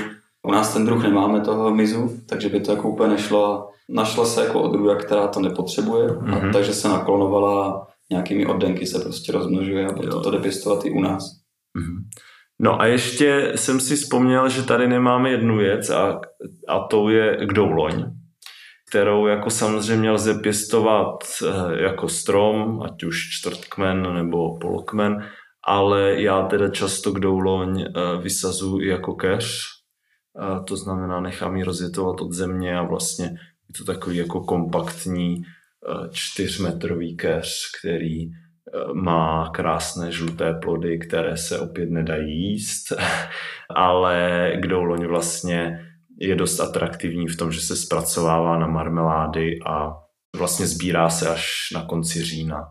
[0.45, 3.69] U nás ten druh nemáme toho mizu, takže by to jako úplně nešlo.
[3.89, 6.35] Našla se jako odrůda, která to nepotřebuje, mm-hmm.
[6.35, 6.53] a mhm.
[6.53, 11.01] takže se naklonovala nějakými oddenky se prostě rozmnožuje a proto to jde pěstovat i u
[11.01, 11.23] nás.
[11.79, 12.05] Mm-hmm.
[12.61, 16.21] No a ještě jsem si vzpomněl, že tady nemáme jednu věc a,
[16.69, 18.05] a to je kdouloň,
[18.89, 25.25] kterou jako samozřejmě lze pěstovat eh, jako strom, ať už čtvrtkmen nebo polokmen,
[25.67, 27.91] ale já teda často kdouloň eh,
[28.23, 29.74] vysazuji jako keř,
[30.65, 33.25] to znamená nechám ji rozjetovat od země a vlastně
[33.69, 38.31] je to takový jako kompaktní eh, čtyřmetrový keř, který
[38.93, 42.93] má krásné žluté plody, které se opět nedají jíst,
[43.71, 45.89] ale kdouloň vlastně
[46.21, 49.93] je dost atraktivní v tom, že se zpracovává na marmelády a
[50.37, 52.63] vlastně sbírá se až na konci října.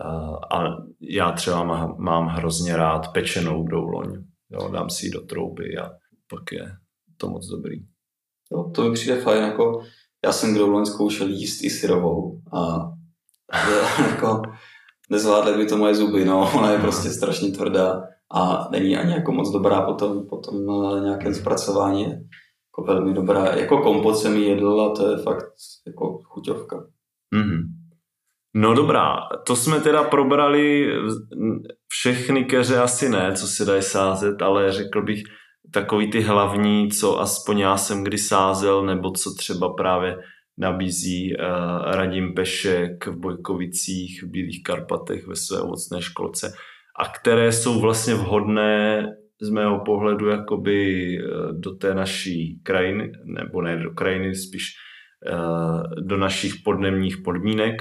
[0.00, 1.64] Eh, a já třeba
[1.98, 4.24] mám hrozně rád pečenou kdouloň.
[4.50, 5.90] Jo, dám si ji do trouby a
[6.30, 6.72] pak je
[7.16, 7.76] to moc dobrý.
[8.52, 9.82] Jo, to mi přijde fajn, jako
[10.24, 12.90] já jsem kdouloň zkoušel jíst i syrovou a
[14.10, 14.42] jako
[15.10, 18.02] nezvládly by to moje zuby, no, ona je prostě strašně tvrdá
[18.34, 23.44] a není ani jako moc dobrá potom, potom eh, nějakém zpracování, jako velmi dobrá.
[23.56, 25.52] Jako kompot jsem ji jedl a to je fakt
[25.86, 26.76] jako chuťovka.
[27.34, 27.62] Mm-hmm.
[28.54, 29.16] No dobrá,
[29.46, 30.86] to jsme teda probrali
[31.88, 35.22] všechny keře asi ne, co se dají sázet, ale řekl bych
[35.72, 40.16] takový ty hlavní, co aspoň já jsem kdy sázel, nebo co třeba právě
[40.58, 41.44] nabízí uh,
[41.92, 46.52] Radim Pešek v Bojkovicích, v Bílých Karpatech ve své ovocné školce
[47.00, 49.06] a které jsou vlastně vhodné
[49.40, 54.64] z mého pohledu jakoby uh, do té naší krajiny, nebo ne do krajiny, spíš
[55.32, 57.74] uh, do našich podnemních podmínek.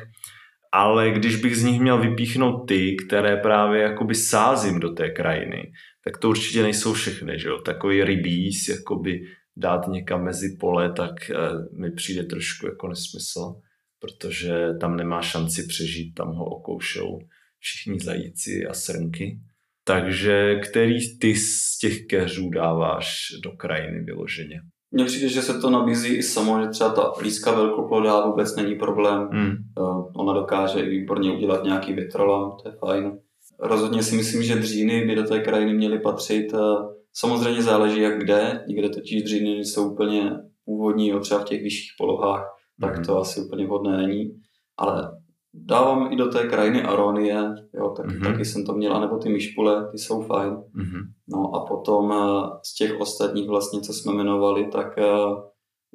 [0.77, 5.71] Ale když bych z nich měl vypíchnout ty, které právě jakoby sázím do té krajiny,
[6.03, 7.61] tak to určitě nejsou všechny, že jo?
[7.61, 9.21] Takový rybíz, jakoby
[9.55, 11.35] dát někam mezi pole, tak eh,
[11.79, 13.55] mi přijde trošku jako nesmysl,
[13.99, 17.19] protože tam nemá šanci přežít, tam ho okoušou
[17.59, 19.39] všichni zajíci a srnky.
[19.83, 24.61] Takže který ty z těch keřů dáváš do krajiny vyloženě?
[24.91, 28.75] Mně přijde, že se to nabízí i samo, že třeba ta líska velkoplodá vůbec není
[28.75, 29.29] problém.
[29.31, 29.51] Hmm.
[29.51, 33.19] Eh, ona dokáže i výborně udělat nějaký větrolam, to je fajn.
[33.59, 38.19] Rozhodně si myslím, že dříny by do té krajiny měly patřit eh, Samozřejmě záleží jak
[38.19, 40.31] kde, někde totiž dříny jsou úplně
[40.65, 42.45] původní, jo, třeba v těch vyšších polohách,
[42.81, 43.05] tak mm-hmm.
[43.05, 44.31] to asi úplně vhodné není.
[44.77, 45.16] Ale
[45.53, 48.23] dávám i do té krajiny aronie, jo, tak, mm-hmm.
[48.23, 50.53] taky jsem to měl, nebo ty myšpule, ty jsou fajn.
[50.53, 51.03] Mm-hmm.
[51.27, 55.39] No a potom eh, z těch ostatních vlastně, co jsme jmenovali, tak uh,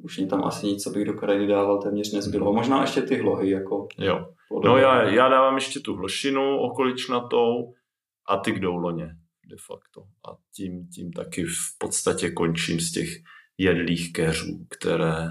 [0.03, 2.51] už mě tam asi nic, co bych do krajiny dával, téměř nezbylo.
[2.51, 2.55] Mm-hmm.
[2.55, 3.87] Možná ještě ty hlohy, jako.
[3.99, 4.25] Jo.
[4.63, 7.73] No já, já dávám ještě tu hlošinu okoličnatou
[8.29, 9.09] a ty kdouloně
[9.49, 10.01] de facto.
[10.01, 13.09] A tím, tím taky v podstatě končím z těch
[13.57, 15.29] jedlých keřů, které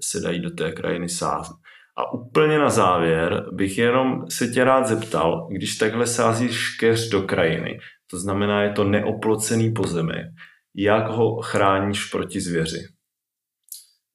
[0.00, 1.56] se dají do té krajiny sázet.
[1.96, 7.22] A úplně na závěr bych jenom se tě rád zeptal, když takhle sázíš keř do
[7.22, 7.78] krajiny,
[8.10, 10.26] to znamená, je to neoplocený pozemek,
[10.74, 12.86] jak ho chráníš proti zvěři?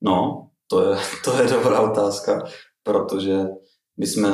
[0.02, 2.44] No, to je, to je dobrá otázka,
[2.84, 3.38] protože
[3.98, 4.30] my jsme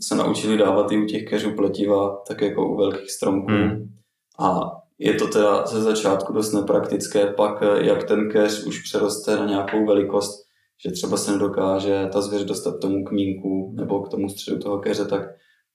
[0.00, 3.52] se naučili dávat i u těch keřů pletiva, tak jako u velkých stromků.
[3.52, 3.94] Hmm.
[4.38, 4.60] A
[4.98, 9.86] je to teda ze začátku dost nepraktické, pak jak ten keř už přeroste na nějakou
[9.86, 10.45] velikost,
[10.84, 14.78] že třeba se nedokáže ta zvěř dostat k tomu kmínku nebo k tomu středu toho
[14.78, 15.22] keře, tak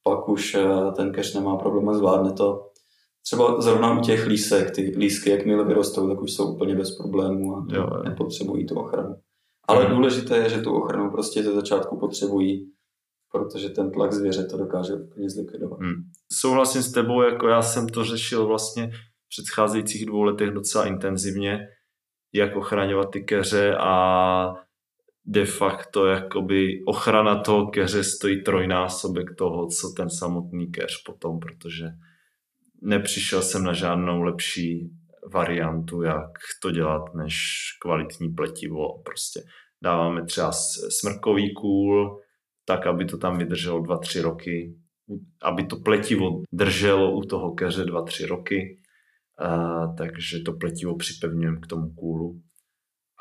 [0.04, 2.68] pak už eh, ten keř nemá problém a zvládne to.
[3.26, 7.56] Třeba zrovna u těch lísek, ty lísky, jakmile vyrostou, tak už jsou úplně bez problémů
[7.56, 8.04] a jo, jo.
[8.04, 9.16] nepotřebují tu ochranu.
[9.68, 9.96] Ale hmm.
[9.96, 12.72] důležité je, že tu ochranu prostě ze začátku potřebují,
[13.32, 15.80] protože ten tlak zvěře to dokáže úplně zlikvidovat.
[15.80, 15.96] Hmm.
[16.32, 21.60] Souhlasím s tebou, jako já jsem to řešil vlastně v předcházejících dvou letech docela intenzivně,
[22.34, 24.54] jak ochraňovat ty keře a
[25.26, 31.86] de facto jakoby ochrana toho keře stojí trojnásobek toho, co ten samotný keř potom, protože
[32.82, 34.90] nepřišel jsem na žádnou lepší
[35.34, 37.36] variantu, jak to dělat, než
[37.82, 39.02] kvalitní pletivo.
[39.06, 39.42] Prostě
[39.84, 40.52] dáváme třeba
[41.00, 42.22] smrkový kůl,
[42.66, 44.76] tak, aby to tam vydrželo 2-3 roky,
[45.42, 48.82] aby to pletivo drželo u toho keře 2-3 roky,
[49.40, 52.42] a, takže to pletivo připevňujeme k tomu kůlu,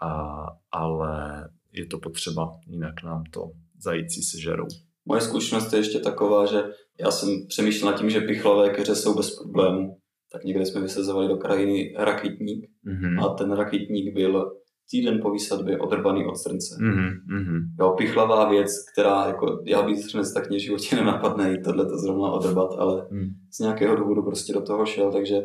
[0.03, 3.51] a, ale je to potřeba, jinak nám to
[3.83, 4.67] zající sežerou.
[5.05, 6.63] Moje zkušenost je ještě taková, že
[7.01, 9.97] já jsem přemýšlel nad tím, že pichlavé keře jsou bez problémů.
[10.33, 13.25] Tak někde jsme vysazovali do krajiny rakitník mm-hmm.
[13.25, 14.53] a ten rakitník byl
[14.91, 16.75] týden po výsadbě odrbaný od srnce.
[16.75, 17.61] Mm-hmm.
[17.81, 21.87] Jo, pichlavá věc, která jako já bych srnec tak mě v životě nenapadne i tohle
[21.87, 23.29] to zrovna odrbat, ale mm.
[23.53, 25.37] z nějakého důvodu prostě do toho šel, takže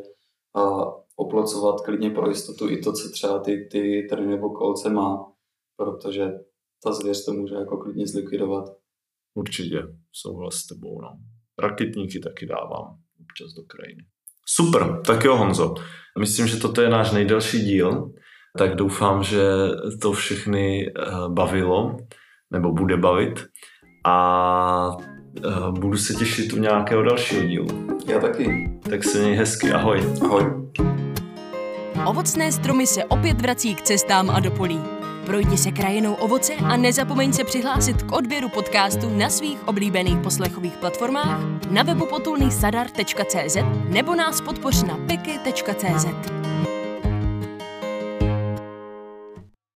[0.56, 5.26] a oplocovat klidně pro jistotu i to, co třeba ty, ty trny nebo kolce má,
[5.78, 6.32] protože
[6.84, 8.66] ta zvěř to může jako klidně zlikvidovat.
[9.34, 11.02] Určitě, souhlas s tebou.
[11.02, 11.10] No.
[11.60, 14.06] Raketníky taky dávám občas do krajiny.
[14.48, 15.74] Super, tak jo Honzo.
[16.20, 18.12] Myslím, že toto je náš nejdelší díl,
[18.58, 19.42] tak doufám, že
[20.02, 20.92] to všechny eh,
[21.28, 21.98] bavilo,
[22.52, 23.46] nebo bude bavit
[24.06, 24.98] a
[25.38, 27.68] eh, budu se těšit u nějakého dalšího dílu.
[28.08, 28.72] Já taky.
[28.90, 30.00] Tak se měj hezky, ahoj.
[30.24, 30.44] Ahoj.
[32.06, 34.95] Ovocné stromy se opět vrací k cestám a do polí.
[35.26, 40.78] Projdi se krajinou ovoce a nezapomeň se přihlásit k odběru podcastu na svých oblíbených poslechových
[40.78, 43.58] platformách, na webu potulnýsadar.cz
[43.90, 46.06] nebo nás podpoř na piky.cz.